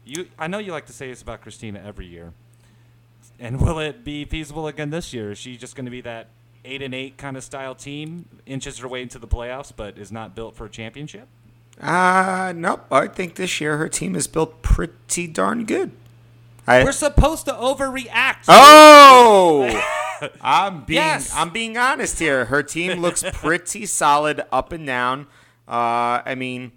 you, 0.04 0.26
I 0.38 0.46
know 0.46 0.58
you 0.58 0.72
like 0.72 0.86
to 0.86 0.92
say 0.92 1.08
this 1.08 1.22
about 1.22 1.42
Christina 1.42 1.82
every 1.84 2.06
year. 2.06 2.32
And 3.38 3.60
will 3.60 3.78
it 3.78 4.04
be 4.04 4.24
feasible 4.24 4.66
again 4.66 4.90
this 4.90 5.14
year? 5.14 5.30
Is 5.30 5.38
she 5.38 5.56
just 5.56 5.74
going 5.74 5.86
to 5.86 5.90
be 5.90 6.02
that 6.02 6.28
eight 6.64 6.82
and 6.82 6.94
eight 6.94 7.16
kind 7.16 7.36
of 7.36 7.44
style 7.44 7.74
team, 7.74 8.26
inches 8.44 8.78
her 8.78 8.88
way 8.88 9.02
into 9.02 9.18
the 9.18 9.28
playoffs, 9.28 9.72
but 9.74 9.96
is 9.96 10.12
not 10.12 10.34
built 10.34 10.56
for 10.56 10.66
a 10.66 10.70
championship? 10.70 11.26
Uh 11.80 12.52
nope. 12.54 12.84
I 12.90 13.06
think 13.06 13.36
this 13.36 13.60
year 13.60 13.76
her 13.78 13.88
team 13.88 14.14
is 14.14 14.26
built 14.26 14.60
pretty 14.62 15.26
darn 15.26 15.64
good. 15.64 15.92
I, 16.66 16.84
We're 16.84 16.92
supposed 16.92 17.46
to 17.46 17.52
overreact. 17.52 18.44
oh, 18.48 19.66
I'm 20.42 20.84
being 20.84 20.96
Yes. 20.98 21.32
I'm 21.34 21.50
being 21.50 21.76
honest 21.78 22.18
here. 22.18 22.44
Her 22.46 22.62
team 22.62 23.00
looks 23.00 23.24
pretty 23.32 23.86
solid 23.86 24.42
up 24.52 24.72
and 24.72 24.86
down. 24.86 25.26
Uh, 25.66 26.20
I 26.26 26.34
mean, 26.36 26.72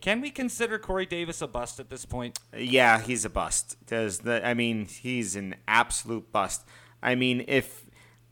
Can 0.00 0.20
we 0.20 0.30
consider 0.30 0.78
Corey 0.78 1.04
Davis 1.06 1.42
a 1.42 1.46
bust 1.48 1.80
at 1.80 1.90
this 1.90 2.04
point? 2.06 2.38
Yeah, 2.56 3.00
he's 3.00 3.24
a 3.24 3.30
bust. 3.30 3.76
Does 3.86 4.20
the 4.20 4.46
I 4.46 4.54
mean, 4.54 4.86
he's 4.86 5.34
an 5.34 5.56
absolute 5.66 6.30
bust. 6.32 6.64
I 7.02 7.16
mean, 7.16 7.44
if 7.48 7.84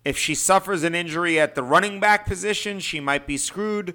if 0.05 0.17
she 0.17 0.35
suffers 0.37 0.83
an 0.85 0.95
injury 0.95 1.39
at 1.41 1.55
the 1.57 1.63
running 1.65 1.99
back 2.01 2.27
position, 2.27 2.79
she 2.79 3.01
might 3.01 3.27
be 3.27 3.37
screwed. 3.37 3.95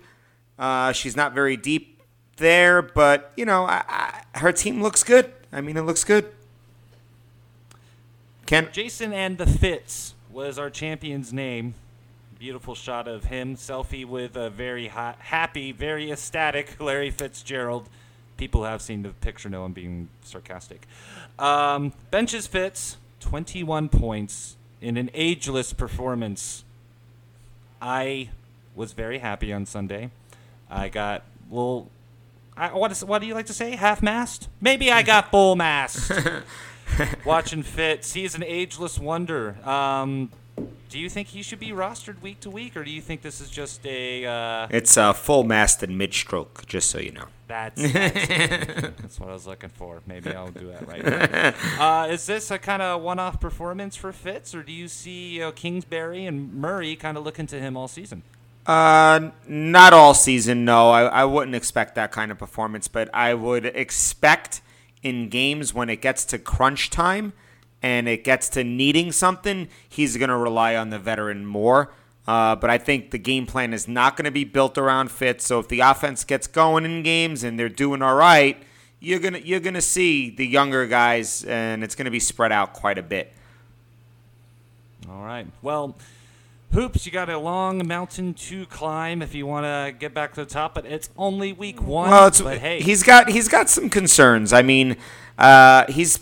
Uh, 0.57 0.91
she's 0.91 1.15
not 1.15 1.33
very 1.33 1.57
deep 1.57 2.01
there, 2.37 2.81
but 2.81 3.31
you 3.35 3.45
know, 3.45 3.65
I, 3.65 3.83
I, 3.87 4.39
her 4.39 4.51
team 4.51 4.81
looks 4.81 5.03
good. 5.03 5.31
I 5.51 5.61
mean, 5.61 5.77
it 5.77 5.81
looks 5.81 6.03
good. 6.03 6.31
Can 8.45 8.69
Jason 8.71 9.13
and 9.13 9.37
the 9.37 9.45
Fitz 9.45 10.13
was 10.31 10.57
our 10.57 10.69
champion's 10.69 11.33
name. 11.33 11.73
Beautiful 12.39 12.75
shot 12.75 13.07
of 13.07 13.25
him, 13.25 13.55
selfie 13.55 14.05
with 14.05 14.37
a 14.37 14.49
very 14.49 14.87
ha- 14.87 15.15
happy, 15.19 15.71
very 15.71 16.11
ecstatic 16.11 16.79
Larry 16.79 17.09
Fitzgerald. 17.09 17.89
People 18.37 18.61
who 18.61 18.67
have 18.67 18.81
seen 18.81 19.01
the 19.01 19.09
picture 19.09 19.49
know 19.49 19.63
I'm 19.63 19.73
being 19.73 20.09
sarcastic. 20.23 20.87
Um, 21.39 21.93
benches 22.11 22.45
Fitz, 22.45 22.97
21 23.21 23.89
points 23.89 24.55
in 24.79 24.95
an 24.95 25.09
ageless 25.13 25.73
performance. 25.73 26.63
I 27.81 28.29
was 28.75 28.93
very 28.93 29.17
happy 29.17 29.51
on 29.51 29.65
Sunday. 29.65 30.11
I 30.69 30.89
got 30.89 31.23
little. 31.49 31.89
I, 32.55 32.73
what, 32.73 32.91
is, 32.91 33.03
what 33.03 33.19
do 33.19 33.27
you 33.27 33.33
like 33.33 33.45
to 33.47 33.53
say? 33.53 33.75
Half 33.75 34.01
mast? 34.01 34.49
Maybe 34.59 34.91
I 34.91 35.03
got 35.03 35.31
full 35.31 35.55
mast. 35.55 36.11
Watching 37.25 37.63
Fitz, 37.63 38.13
he's 38.13 38.33
an 38.33 38.43
ageless 38.43 38.97
wonder. 38.97 39.57
Um, 39.67 40.31
do 40.89 40.99
you 40.99 41.09
think 41.09 41.27
he 41.27 41.41
should 41.41 41.59
be 41.59 41.69
rostered 41.69 42.21
week 42.21 42.39
to 42.41 42.49
week, 42.49 42.77
or 42.77 42.83
do 42.83 42.89
you 42.89 43.01
think 43.01 43.21
this 43.21 43.41
is 43.41 43.49
just 43.49 43.85
a 43.85 44.25
uh, 44.25 44.67
it's 44.69 44.95
a 44.97 45.13
full 45.13 45.43
mast 45.43 45.83
and 45.83 45.97
mid 45.97 46.13
stroke, 46.13 46.65
just 46.65 46.89
so 46.89 46.97
you 46.97 47.11
know. 47.11 47.25
that's 47.47 47.81
that's 47.93 49.19
what 49.19 49.29
I 49.29 49.33
was 49.33 49.45
looking 49.45 49.69
for? 49.69 50.01
Maybe 50.07 50.31
I'll 50.31 50.47
do 50.47 50.67
that 50.67 50.87
right. 50.87 51.05
Now. 51.77 52.03
Uh, 52.03 52.07
is 52.07 52.25
this 52.25 52.49
a 52.51 52.57
kind 52.57 52.81
of 52.81 53.01
one-off 53.01 53.39
performance 53.39 53.95
for 53.95 54.11
Fitz, 54.11 54.55
or 54.55 54.63
do 54.63 54.71
you 54.71 54.87
see 54.87 55.35
you 55.35 55.39
know, 55.41 55.51
Kingsbury 55.51 56.25
and 56.25 56.53
Murray 56.53 56.95
kind 56.95 57.17
of 57.17 57.23
looking 57.23 57.47
to 57.47 57.59
him 57.59 57.75
all 57.75 57.87
season? 57.87 58.23
Uh, 58.67 59.31
not 59.47 59.93
all 59.93 60.13
season. 60.13 60.65
No, 60.65 60.91
I, 60.91 61.03
I 61.03 61.25
wouldn't 61.25 61.55
expect 61.55 61.95
that 61.95 62.11
kind 62.11 62.31
of 62.31 62.37
performance, 62.37 62.89
but 62.89 63.09
I 63.13 63.33
would 63.33 63.65
expect 63.65 64.61
in 65.01 65.29
games 65.29 65.73
when 65.73 65.89
it 65.89 66.01
gets 66.01 66.25
to 66.25 66.37
crunch 66.37 66.89
time 66.89 67.31
and 67.81 68.09
it 68.09 68.25
gets 68.25 68.49
to 68.49 68.65
needing 68.65 69.13
something, 69.13 69.69
he's 69.87 70.17
going 70.17 70.29
to 70.29 70.35
rely 70.35 70.75
on 70.75 70.89
the 70.89 70.99
veteran 70.99 71.45
more. 71.45 71.93
Uh, 72.27 72.57
but 72.57 72.69
I 72.69 72.77
think 72.77 73.11
the 73.11 73.17
game 73.17 73.45
plan 73.45 73.73
is 73.73 73.87
not 73.87 74.17
going 74.17 74.25
to 74.25 74.31
be 74.31 74.43
built 74.43 74.77
around 74.77 75.11
Fitz. 75.11 75.45
So 75.45 75.59
if 75.59 75.69
the 75.69 75.79
offense 75.79 76.25
gets 76.25 76.45
going 76.45 76.83
in 76.83 77.03
games 77.03 77.43
and 77.45 77.57
they're 77.57 77.69
doing 77.69 78.01
all 78.01 78.15
right, 78.15 78.61
you're 78.99 79.19
gonna 79.19 79.39
you're 79.39 79.59
gonna 79.61 79.79
see 79.79 80.31
the 80.31 80.45
younger 80.45 80.87
guys, 80.87 81.43
and 81.45 81.83
it's 81.83 81.95
going 81.95 82.05
to 82.05 82.11
be 82.11 82.19
spread 82.19 82.51
out 82.51 82.73
quite 82.73 82.97
a 82.97 83.03
bit. 83.03 83.31
All 85.07 85.23
right. 85.23 85.47
Well, 85.61 85.95
hoops, 86.71 87.05
you 87.05 87.11
got 87.11 87.29
a 87.29 87.37
long 87.37 87.85
mountain 87.87 88.33
to 88.33 88.65
climb 88.67 89.21
if 89.21 89.33
you 89.33 89.45
want 89.45 89.65
to 89.65 89.97
get 89.97 90.13
back 90.13 90.33
to 90.33 90.43
the 90.43 90.49
top, 90.49 90.75
but 90.75 90.85
it's 90.85 91.09
only 91.17 91.53
week 91.53 91.81
one. 91.81 92.09
Well, 92.09 92.27
it's, 92.27 92.41
but 92.41 92.59
hey, 92.59 92.81
he's 92.81 93.03
got 93.03 93.29
he's 93.29 93.47
got 93.47 93.69
some 93.69 93.89
concerns. 93.89 94.53
I 94.53 94.61
mean, 94.61 94.97
uh, 95.37 95.85
he's 95.91 96.19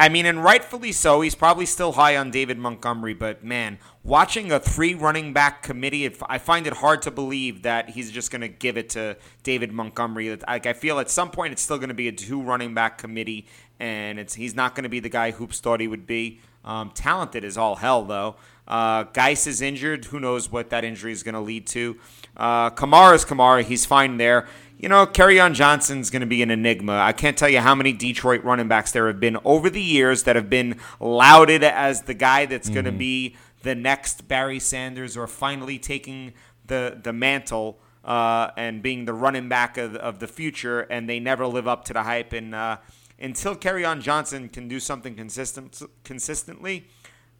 I- 0.00 0.08
mean, 0.08 0.26
and 0.26 0.44
rightfully 0.44 0.92
so. 0.92 1.22
He's 1.22 1.34
probably 1.34 1.66
still 1.66 1.92
high 1.92 2.16
on 2.16 2.30
David 2.30 2.56
Montgomery, 2.56 3.14
but 3.14 3.42
man, 3.42 3.78
watching 4.04 4.52
a 4.52 4.60
three 4.60 4.94
running 4.94 5.32
back 5.32 5.62
committee, 5.62 6.08
I 6.28 6.38
find 6.38 6.66
it 6.68 6.74
hard 6.74 7.02
to 7.02 7.10
believe 7.10 7.62
that 7.62 7.90
he's 7.90 8.12
just 8.12 8.30
going 8.30 8.42
to 8.42 8.48
give 8.48 8.76
it 8.78 8.90
to 8.90 9.16
David 9.42 9.72
Montgomery. 9.72 10.36
Like 10.46 10.66
I 10.66 10.72
feel 10.72 11.00
at 11.00 11.10
some 11.10 11.30
point 11.30 11.52
it's 11.52 11.62
still 11.62 11.78
going 11.78 11.88
to 11.88 11.94
be 11.94 12.06
a 12.08 12.12
two 12.12 12.40
running 12.40 12.74
back 12.74 12.98
committee, 12.98 13.46
and 13.80 14.20
it's 14.20 14.34
he's 14.34 14.54
not 14.54 14.74
going 14.76 14.84
to 14.84 14.88
be 14.88 15.00
the 15.00 15.08
guy 15.08 15.32
Hoops 15.32 15.58
thought 15.60 15.80
he 15.80 15.88
would 15.88 16.06
be. 16.06 16.40
Um, 16.64 16.90
talented 16.94 17.44
as 17.44 17.56
all 17.56 17.76
hell 17.76 18.04
though. 18.04 18.36
Uh, 18.68 19.04
Guice 19.04 19.46
is 19.46 19.62
injured. 19.62 20.04
Who 20.04 20.20
knows 20.20 20.52
what 20.52 20.70
that 20.70 20.84
injury 20.84 21.10
is 21.10 21.22
going 21.22 21.34
to 21.34 21.40
lead 21.40 21.66
to? 21.68 21.98
Uh, 22.36 22.70
Kamara's 22.70 23.24
Kamara. 23.24 23.64
He's 23.64 23.86
fine 23.86 24.18
there. 24.18 24.46
You 24.78 24.88
know, 24.88 25.10
on 25.40 25.54
Johnson's 25.54 26.10
going 26.10 26.20
to 26.20 26.26
be 26.26 26.42
an 26.42 26.52
enigma. 26.52 26.98
I 26.98 27.12
can't 27.12 27.36
tell 27.36 27.48
you 27.48 27.60
how 27.60 27.74
many 27.74 27.92
Detroit 27.92 28.44
running 28.44 28.68
backs 28.68 28.92
there 28.92 29.08
have 29.08 29.18
been 29.18 29.36
over 29.44 29.68
the 29.68 29.82
years 29.82 30.22
that 30.22 30.36
have 30.36 30.48
been 30.48 30.78
lauded 31.00 31.64
as 31.64 32.02
the 32.02 32.14
guy 32.14 32.46
that's 32.46 32.68
going 32.68 32.84
to 32.84 32.92
be 32.92 33.34
the 33.62 33.74
next 33.74 34.28
Barry 34.28 34.60
Sanders 34.60 35.16
or 35.16 35.26
finally 35.26 35.78
taking 35.78 36.32
the 36.64 37.00
the 37.02 37.12
mantle 37.12 37.80
uh, 38.04 38.50
and 38.56 38.82
being 38.82 39.04
the 39.04 39.12
running 39.12 39.48
back 39.48 39.76
of, 39.76 39.96
of 39.96 40.20
the 40.20 40.28
future, 40.28 40.80
and 40.82 41.08
they 41.08 41.18
never 41.18 41.46
live 41.46 41.66
up 41.66 41.84
to 41.84 41.92
the 41.92 42.04
hype. 42.04 42.32
And 42.32 42.54
uh, 42.54 42.76
until 43.18 43.58
on 43.84 44.00
Johnson 44.00 44.48
can 44.48 44.68
do 44.68 44.78
something 44.78 45.16
consistent 45.16 45.82
consistently, 46.04 46.86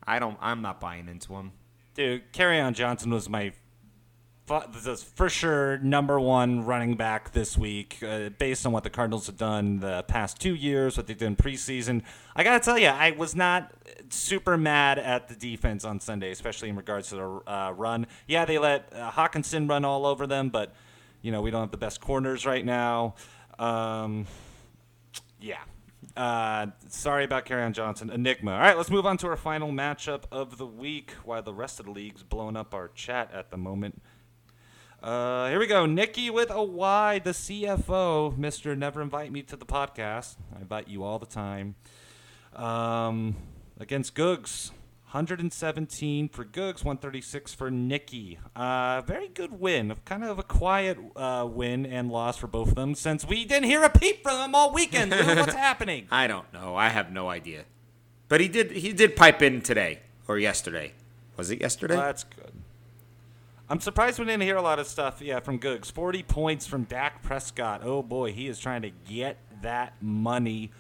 I 0.09 0.19
don't. 0.19 0.39
I'm 0.41 0.63
not 0.63 0.81
buying 0.81 1.09
into 1.09 1.35
him. 1.35 1.53
dude, 1.95 2.33
Kerryon 2.33 2.75
Johnson 2.75 3.11
was 3.11 3.29
my 3.29 3.53
this 4.73 4.87
is 4.87 5.03
for 5.03 5.29
sure 5.29 5.77
number 5.79 6.19
one 6.19 6.65
running 6.65 6.95
back 6.95 7.33
this 7.33 7.59
week, 7.59 7.99
uh, 8.03 8.31
based 8.31 8.65
on 8.65 8.73
what 8.73 8.83
the 8.83 8.89
Cardinals 8.89 9.27
have 9.27 9.37
done 9.37 9.81
the 9.81 10.03
past 10.05 10.41
two 10.41 10.55
years, 10.55 10.97
what 10.97 11.07
they 11.07 11.13
did 11.13 11.27
in 11.27 11.37
preseason. 11.37 12.03
I 12.35 12.45
gotta 12.45 12.65
tell 12.65 12.79
you, 12.79 12.87
I 12.89 13.11
was 13.11 13.35
not 13.35 13.73
super 14.09 14.57
mad 14.57 14.99
at 14.99 15.29
the 15.29 15.35
defense 15.35 15.85
on 15.85 16.01
Sunday, 16.01 16.31
especially 16.31 16.71
in 16.71 16.77
regards 16.77 17.11
to 17.11 17.17
the 17.17 17.53
uh, 17.53 17.73
run. 17.77 18.07
Yeah, 18.27 18.47
they 18.47 18.59
let 18.59 18.91
uh, 18.95 19.11
Hockenson 19.11 19.69
run 19.69 19.85
all 19.85 20.07
over 20.07 20.27
them, 20.27 20.49
but 20.49 20.73
you 21.21 21.31
know 21.31 21.43
we 21.43 21.51
don't 21.51 21.61
have 21.61 21.71
the 21.71 21.77
best 21.77 22.01
corners 22.01 22.47
right 22.47 22.65
now. 22.65 23.17
Um, 23.59 24.27
yeah. 25.41 25.59
Uh, 26.19 26.67
sorry 26.89 27.25
about 27.25 27.45
Carry 27.45 27.71
Johnson. 27.71 28.11
Enigma. 28.11 28.51
All 28.51 28.59
right, 28.59 28.77
let's 28.77 28.91
move 28.91 29.07
on 29.07 29.19
to 29.19 29.29
our 29.29 29.37
final 29.37 29.71
matchup 29.71 30.25
of 30.33 30.59
the 30.59 30.67
week 30.67 31.13
while 31.23 31.45
the 31.45 31.55
rest 31.55 31.79
of 31.79 31.87
the 31.87 31.93
league's 31.93 32.25
blowing 32.25 32.57
up 32.57 32.75
our 32.75 32.89
chat 32.89 33.31
at 33.33 33.53
the 33.53 33.57
moment. 33.57 34.03
Uh, 35.01 35.49
here 35.49 35.61
we 35.61 35.69
go. 35.69 35.87
Nikki 35.87 36.29
with 36.29 36.51
a 36.51 36.61
Y, 36.61 37.21
the 37.21 37.31
CFO. 37.31 38.37
Mr. 38.37 38.77
Never 38.77 39.01
Invite 39.01 39.31
Me 39.31 39.43
to 39.43 39.55
the 39.55 39.65
podcast. 39.65 40.35
I 40.57 40.61
invite 40.61 40.89
you 40.89 41.05
all 41.05 41.21
the 41.21 41.27
time. 41.27 41.77
Um, 42.53 43.37
against 43.79 44.17
Googs. 44.17 44.73
117 45.13 46.29
for 46.29 46.45
Googs, 46.45 46.85
136 46.85 47.55
for 47.55 47.71
Nikki. 47.71 48.39
Uh, 48.55 49.01
very 49.07 49.29
good 49.29 49.59
win. 49.59 49.95
Kind 50.05 50.23
of 50.23 50.39
a 50.39 50.43
quiet 50.43 50.99
uh, 51.17 51.49
win 51.51 51.87
and 51.87 52.11
loss 52.11 52.37
for 52.37 52.47
both 52.47 52.69
of 52.69 52.75
them 52.75 52.95
since 52.95 53.27
we 53.27 53.47
didn't 53.47 53.71
hear 53.71 53.83
a 53.83 53.89
peep 53.89 54.23
from 54.23 54.37
them 54.37 54.55
all 54.55 54.71
weekend. 54.71 55.13
What's 55.13 55.55
happening? 55.55 56.09
I 56.11 56.27
don't 56.27 56.53
know. 56.53 56.77
I 56.77 56.91
have 56.91 57.11
no 57.11 57.31
idea. 57.31 57.65
But 58.29 58.43
he 58.43 58.49
did. 58.49 58.73
He 58.73 58.93
did 58.93 59.17
pipe 59.17 59.41
in 59.41 59.63
today 59.63 60.01
or 60.29 60.39
yesterday. 60.39 60.93
Was 61.39 61.51
it 61.51 61.59
yesterday? 61.63 61.97
Well, 61.97 62.05
that's 62.05 62.25
good. 62.25 62.53
I'm 63.71 63.81
surprised 63.81 64.19
we 64.19 64.27
didn't 64.27 64.43
hear 64.43 64.57
a 64.57 64.63
lot 64.63 64.79
of 64.79 64.87
stuff, 64.87 65.23
yeah, 65.23 65.41
from 65.41 65.59
Googs. 65.59 65.91
40 65.91 66.23
points 66.25 66.67
from 66.67 66.85
Dak 66.85 67.23
Prescott. 67.23 67.81
Oh 67.83 68.03
boy, 68.03 68.33
he 68.33 68.47
is 68.47 68.59
trying 68.59 68.83
to 68.83 68.91
get 68.91 69.39
that 69.63 69.95
money. 70.03 70.71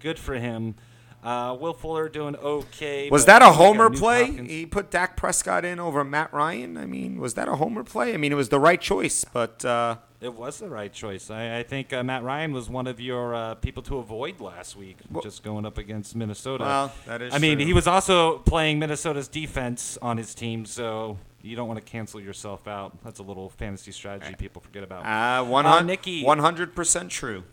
Good 0.00 0.18
for 0.18 0.36
him. 0.36 0.74
Uh, 1.24 1.56
Will 1.58 1.72
Fuller 1.72 2.08
doing 2.10 2.36
okay. 2.36 3.08
was 3.08 3.24
that 3.24 3.40
a 3.40 3.50
homer 3.52 3.88
play? 3.88 4.26
Hopkins. 4.26 4.50
He 4.50 4.66
put 4.66 4.90
Dak 4.90 5.16
Prescott 5.16 5.64
in 5.64 5.80
over 5.80 6.04
Matt 6.04 6.32
Ryan. 6.34 6.76
I 6.76 6.84
mean, 6.84 7.18
was 7.18 7.32
that 7.34 7.48
a 7.48 7.56
homer 7.56 7.82
play? 7.82 8.12
I 8.12 8.18
mean, 8.18 8.30
it 8.30 8.34
was 8.36 8.50
the 8.50 8.60
right 8.60 8.80
choice, 8.80 9.24
but 9.24 9.64
uh, 9.64 9.96
It 10.20 10.34
was 10.34 10.58
the 10.58 10.68
right 10.68 10.92
choice. 10.92 11.30
I, 11.30 11.58
I 11.58 11.62
think 11.62 11.92
uh, 11.94 12.02
Matt 12.02 12.22
Ryan 12.24 12.52
was 12.52 12.68
one 12.68 12.86
of 12.86 13.00
your 13.00 13.34
uh, 13.34 13.54
people 13.54 13.82
to 13.84 13.96
avoid 13.98 14.38
last 14.40 14.76
week, 14.76 14.98
just 15.22 15.42
going 15.42 15.64
up 15.64 15.78
against 15.78 16.14
Minnesota. 16.14 16.64
Well, 16.64 16.92
that 17.06 17.22
is 17.22 17.32
I 17.34 17.38
mean, 17.38 17.58
he 17.58 17.72
was 17.72 17.86
also 17.86 18.38
playing 18.40 18.78
Minnesota's 18.78 19.26
defense 19.28 19.96
on 20.02 20.18
his 20.18 20.34
team, 20.34 20.66
so 20.66 21.16
you 21.40 21.56
don't 21.56 21.68
want 21.68 21.78
to 21.78 21.84
cancel 21.90 22.20
yourself 22.20 22.68
out. 22.68 23.02
That's 23.02 23.18
a 23.18 23.22
little 23.22 23.48
fantasy 23.48 23.92
strategy 23.92 24.34
people 24.38 24.60
forget 24.60 24.82
about. 24.82 25.04
uh, 25.06 25.44
one 25.44 25.64
Uh, 25.64 25.70
hundred 25.72 25.86
Nikki- 25.86 26.22
one 26.22 26.38
hundred 26.38 26.74
percent 26.74 27.10
true. 27.10 27.44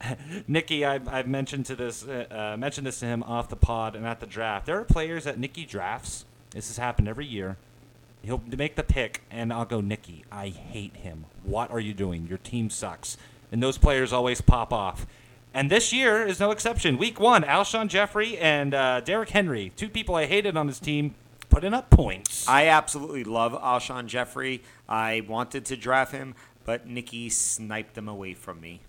Nikki, 0.48 0.84
I've, 0.84 1.08
I've 1.08 1.26
mentioned 1.26 1.66
to 1.66 1.76
this, 1.76 2.06
uh, 2.06 2.26
uh, 2.30 2.56
mentioned 2.56 2.86
this 2.86 3.00
to 3.00 3.06
him 3.06 3.22
off 3.22 3.48
the 3.48 3.56
pod 3.56 3.96
and 3.96 4.06
at 4.06 4.20
the 4.20 4.26
draft. 4.26 4.66
There 4.66 4.78
are 4.78 4.84
players 4.84 5.24
that 5.24 5.38
Nikki 5.38 5.64
drafts. 5.64 6.24
This 6.50 6.68
has 6.68 6.78
happened 6.78 7.08
every 7.08 7.26
year. 7.26 7.56
He'll 8.22 8.42
make 8.46 8.74
the 8.74 8.82
pick, 8.82 9.22
and 9.30 9.52
I'll 9.52 9.64
go, 9.64 9.80
Nikki. 9.80 10.24
I 10.30 10.48
hate 10.48 10.96
him. 10.96 11.26
What 11.44 11.70
are 11.70 11.80
you 11.80 11.94
doing? 11.94 12.26
Your 12.26 12.38
team 12.38 12.70
sucks. 12.70 13.16
And 13.52 13.62
those 13.62 13.78
players 13.78 14.12
always 14.12 14.40
pop 14.40 14.72
off. 14.72 15.06
And 15.54 15.70
this 15.70 15.92
year 15.92 16.26
is 16.26 16.40
no 16.40 16.50
exception. 16.50 16.98
Week 16.98 17.18
one, 17.18 17.42
Alshon 17.42 17.88
Jeffery 17.88 18.36
and 18.38 18.74
uh, 18.74 19.00
Derrick 19.00 19.30
Henry, 19.30 19.72
two 19.76 19.88
people 19.88 20.14
I 20.14 20.26
hated 20.26 20.56
on 20.56 20.68
his 20.68 20.78
team, 20.78 21.14
putting 21.48 21.72
up 21.72 21.90
points. 21.90 22.46
I 22.46 22.66
absolutely 22.66 23.24
love 23.24 23.52
Alshon 23.52 24.06
Jeffery. 24.06 24.62
I 24.88 25.22
wanted 25.26 25.64
to 25.66 25.76
draft 25.76 26.12
him, 26.12 26.34
but 26.64 26.86
Nikki 26.86 27.30
sniped 27.30 27.96
him 27.96 28.08
away 28.08 28.34
from 28.34 28.60
me. 28.60 28.80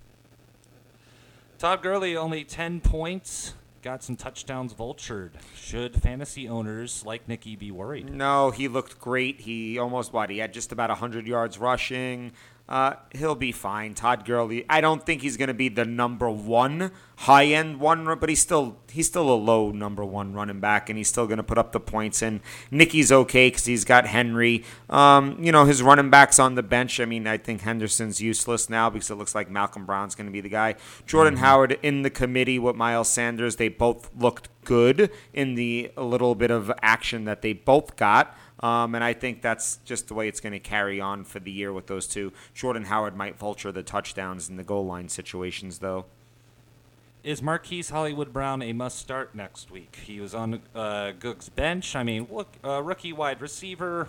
Todd 1.59 1.81
Gurley 1.81 2.15
only 2.15 2.45
10 2.45 2.79
points. 2.79 3.53
Got 3.81 4.01
some 4.01 4.15
touchdowns 4.15 4.73
vultured. 4.73 5.31
Should 5.57 6.01
fantasy 6.01 6.47
owners 6.47 7.03
like 7.05 7.27
Nikki 7.27 7.57
be 7.57 7.69
worried? 7.69 8.09
No, 8.09 8.49
he 8.51 8.69
looked 8.69 8.97
great. 8.97 9.41
He 9.41 9.77
almost 9.77 10.13
what? 10.13 10.29
He 10.29 10.37
had 10.37 10.53
just 10.53 10.71
about 10.71 10.89
100 10.89 11.27
yards 11.27 11.57
rushing. 11.57 12.31
Uh, 12.69 12.93
he'll 13.13 13.33
be 13.33 13.51
fine. 13.51 13.95
Todd 13.95 14.25
Gurley. 14.25 14.63
I 14.69 14.79
don't 14.79 15.03
think 15.03 15.23
he's 15.23 15.37
going 15.37 15.47
to 15.47 15.55
be 15.55 15.69
the 15.69 15.85
number 15.85 16.29
one 16.29 16.91
high 17.15 17.45
end 17.45 17.79
one, 17.79 18.05
but 18.19 18.29
he's 18.29 18.39
still 18.39 18.77
he's 18.91 19.07
still 19.07 19.27
a 19.27 19.33
low 19.33 19.71
number 19.71 20.05
one 20.05 20.33
running 20.33 20.59
back, 20.59 20.87
and 20.87 20.95
he's 20.95 21.09
still 21.09 21.25
going 21.25 21.37
to 21.37 21.43
put 21.43 21.57
up 21.57 21.71
the 21.71 21.79
points. 21.79 22.21
And 22.21 22.41
Nicky's 22.69 23.11
okay 23.11 23.47
because 23.47 23.65
he's 23.65 23.83
got 23.85 24.05
Henry. 24.05 24.63
Um, 24.87 25.43
you 25.43 25.51
know 25.51 25.65
his 25.65 25.81
running 25.81 26.11
backs 26.11 26.37
on 26.37 26.53
the 26.53 26.61
bench. 26.61 26.99
I 26.99 27.05
mean, 27.05 27.25
I 27.25 27.37
think 27.37 27.61
Henderson's 27.61 28.21
useless 28.21 28.69
now 28.69 28.91
because 28.91 29.09
it 29.09 29.15
looks 29.15 29.33
like 29.33 29.49
Malcolm 29.49 29.87
Brown's 29.87 30.13
going 30.13 30.27
to 30.27 30.31
be 30.31 30.41
the 30.41 30.49
guy. 30.49 30.75
Jordan 31.07 31.37
Howard 31.37 31.79
in 31.81 32.03
the 32.03 32.11
committee 32.11 32.59
with 32.59 32.75
Miles 32.75 33.09
Sanders. 33.09 33.55
They 33.55 33.69
both 33.69 34.11
looked 34.15 34.47
good 34.63 35.09
in 35.33 35.55
the 35.55 35.91
little 35.97 36.35
bit 36.35 36.51
of 36.51 36.71
action 36.83 37.25
that 37.25 37.41
they 37.41 37.53
both 37.53 37.95
got. 37.95 38.37
Um, 38.61 38.95
and 38.95 39.03
I 39.03 39.13
think 39.13 39.41
that's 39.41 39.79
just 39.85 40.07
the 40.07 40.13
way 40.13 40.27
it's 40.27 40.39
going 40.39 40.53
to 40.53 40.59
carry 40.59 40.99
on 40.99 41.23
for 41.23 41.39
the 41.39 41.51
year 41.51 41.71
with 41.71 41.87
those 41.87 42.07
two. 42.07 42.33
Jordan 42.53 42.85
Howard 42.85 43.15
might 43.15 43.37
vulture 43.37 43.71
the 43.71 43.83
touchdowns 43.83 44.49
in 44.49 44.57
the 44.57 44.63
goal 44.63 44.85
line 44.85 45.07
situations, 45.09 45.79
though. 45.79 46.05
Is 47.23 47.41
Marquise 47.41 47.89
Hollywood 47.89 48.31
Brown 48.31 48.61
a 48.61 48.71
must 48.71 48.97
start 48.97 49.35
next 49.35 49.71
week? 49.71 49.99
He 50.05 50.21
was 50.21 50.33
on 50.33 50.61
uh, 50.73 51.11
bench. 51.55 51.95
I 51.95 52.03
mean, 52.03 52.27
look, 52.31 52.47
uh, 52.63 52.81
rookie 52.81 53.13
wide 53.13 53.41
receiver. 53.41 54.07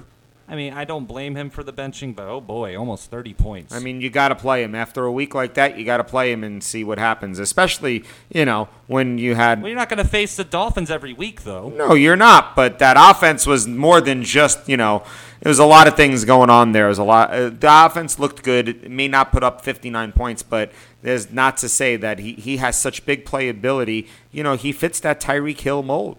I 0.50 0.56
mean, 0.56 0.72
I 0.72 0.84
don't 0.84 1.06
blame 1.06 1.36
him 1.36 1.48
for 1.48 1.62
the 1.62 1.72
benching, 1.72 2.16
but 2.16 2.26
oh 2.26 2.40
boy, 2.40 2.76
almost 2.76 3.08
30 3.08 3.34
points. 3.34 3.72
I 3.72 3.78
mean, 3.78 4.00
you 4.00 4.10
got 4.10 4.28
to 4.28 4.34
play 4.34 4.64
him 4.64 4.74
after 4.74 5.04
a 5.04 5.12
week 5.12 5.32
like 5.32 5.54
that. 5.54 5.78
You 5.78 5.84
got 5.84 5.98
to 5.98 6.04
play 6.04 6.32
him 6.32 6.42
and 6.42 6.62
see 6.62 6.82
what 6.82 6.98
happens. 6.98 7.38
Especially, 7.38 8.02
you 8.32 8.44
know, 8.44 8.68
when 8.88 9.16
you 9.16 9.36
had 9.36 9.62
well, 9.62 9.68
you're 9.68 9.78
not 9.78 9.88
going 9.88 10.02
to 10.02 10.08
face 10.08 10.34
the 10.34 10.42
Dolphins 10.42 10.90
every 10.90 11.12
week, 11.12 11.44
though. 11.44 11.68
No, 11.68 11.94
you're 11.94 12.16
not. 12.16 12.56
But 12.56 12.80
that 12.80 12.96
offense 12.98 13.46
was 13.46 13.68
more 13.68 14.00
than 14.00 14.24
just 14.24 14.68
you 14.68 14.76
know. 14.76 15.04
It 15.40 15.48
was 15.48 15.60
a 15.60 15.64
lot 15.64 15.86
of 15.88 15.96
things 15.96 16.26
going 16.26 16.50
on 16.50 16.72
there. 16.72 16.86
It 16.86 16.90
was 16.90 16.98
a 16.98 17.04
lot. 17.04 17.30
Uh, 17.30 17.48
the 17.48 17.86
offense 17.86 18.18
looked 18.18 18.42
good. 18.42 18.68
It 18.68 18.90
may 18.90 19.08
not 19.08 19.32
put 19.32 19.42
up 19.42 19.62
59 19.62 20.12
points, 20.12 20.42
but 20.42 20.70
there's 21.00 21.32
not 21.32 21.56
to 21.58 21.68
say 21.68 21.96
that 21.96 22.18
he 22.18 22.32
he 22.32 22.56
has 22.56 22.78
such 22.78 23.06
big 23.06 23.24
playability. 23.24 24.08
You 24.32 24.42
know, 24.42 24.56
he 24.56 24.72
fits 24.72 24.98
that 25.00 25.20
Tyreek 25.20 25.60
Hill 25.60 25.84
mold. 25.84 26.18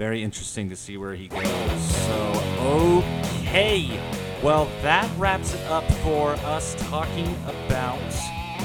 Very 0.00 0.22
interesting 0.22 0.70
to 0.70 0.76
see 0.76 0.96
where 0.96 1.14
he 1.14 1.28
goes. 1.28 1.44
So, 2.06 2.42
okay. 2.58 4.00
Well, 4.42 4.66
that 4.80 5.06
wraps 5.18 5.52
it 5.52 5.60
up 5.66 5.84
for 6.02 6.30
us 6.46 6.74
talking 6.88 7.26
about 7.44 8.00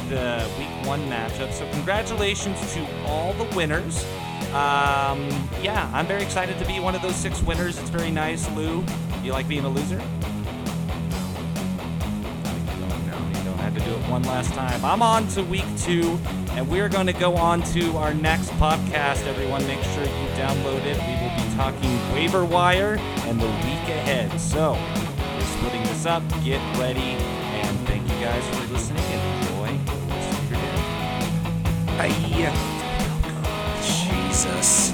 the 0.08 0.50
week 0.58 0.88
one 0.88 1.02
matchup. 1.10 1.52
So, 1.52 1.69
congratulations 1.71 2.74
to 2.74 2.88
all 3.04 3.34
the 3.34 3.43
winners. 3.54 4.02
Um, 4.54 5.28
yeah, 5.62 5.91
I'm 5.93 6.08
very 6.08 6.24
excited 6.24 6.58
to 6.58 6.65
be 6.65 6.80
one 6.80 6.95
of 6.95 7.02
those 7.02 7.17
six 7.17 7.43
winners. 7.43 7.78
It's 7.78 7.89
very 7.89 8.12
nice. 8.12 8.50
Lou, 8.52 8.86
you 9.21 9.34
like 9.34 9.50
being 9.50 9.65
a 9.65 9.69
loser? 9.69 9.98
No, 9.98 10.04
you 13.28 13.43
don't 13.43 13.60
have 13.60 13.74
to 13.74 13.82
do 13.82 13.91
it 13.91 14.10
one 14.10 14.24
last 14.24 14.54
time. 14.54 14.86
I'm 14.86 15.02
on 15.02 15.28
to 15.30 15.43
week 15.43 15.65
two, 15.80 16.17
and 16.56 16.70
we're 16.70 16.89
going 16.89 17.08
to 17.08 17.13
go 17.13 17.36
on 17.36 17.62
to 17.63 17.98
our 17.98 18.13
next 18.13 18.50
podcast. 18.52 19.26
Everyone, 19.28 19.65
make 19.68 19.82
sure 19.84 20.04
you 20.04 20.28
download 20.38 20.86
it. 20.86 20.98
We 20.98 21.13
will 21.22 21.36
be 21.36 21.56
talking 21.56 22.13
waiver 22.13 22.46
wire 22.46 22.98
and 23.26 23.39
the 23.39 23.46
week 23.46 23.89
ahead. 23.89 24.39
So, 24.39 24.74
we're 24.74 25.41
splitting 25.58 25.84
this 25.84 26.06
up. 26.06 26.24
Get 26.44 26.62
ready, 26.78 27.00
and 27.00 27.80
thank 27.88 28.04
you 28.04 28.15
guys 28.24 28.44
for 28.48 28.74
listening 28.74 29.04
and 29.04 29.44
enjoy 29.44 29.78
the 29.86 30.13
rest 30.13 30.39
of 30.39 30.52
your 30.52 30.60
day. 30.62 30.76
Bye. 31.98 32.76
Jesus. 33.82 34.85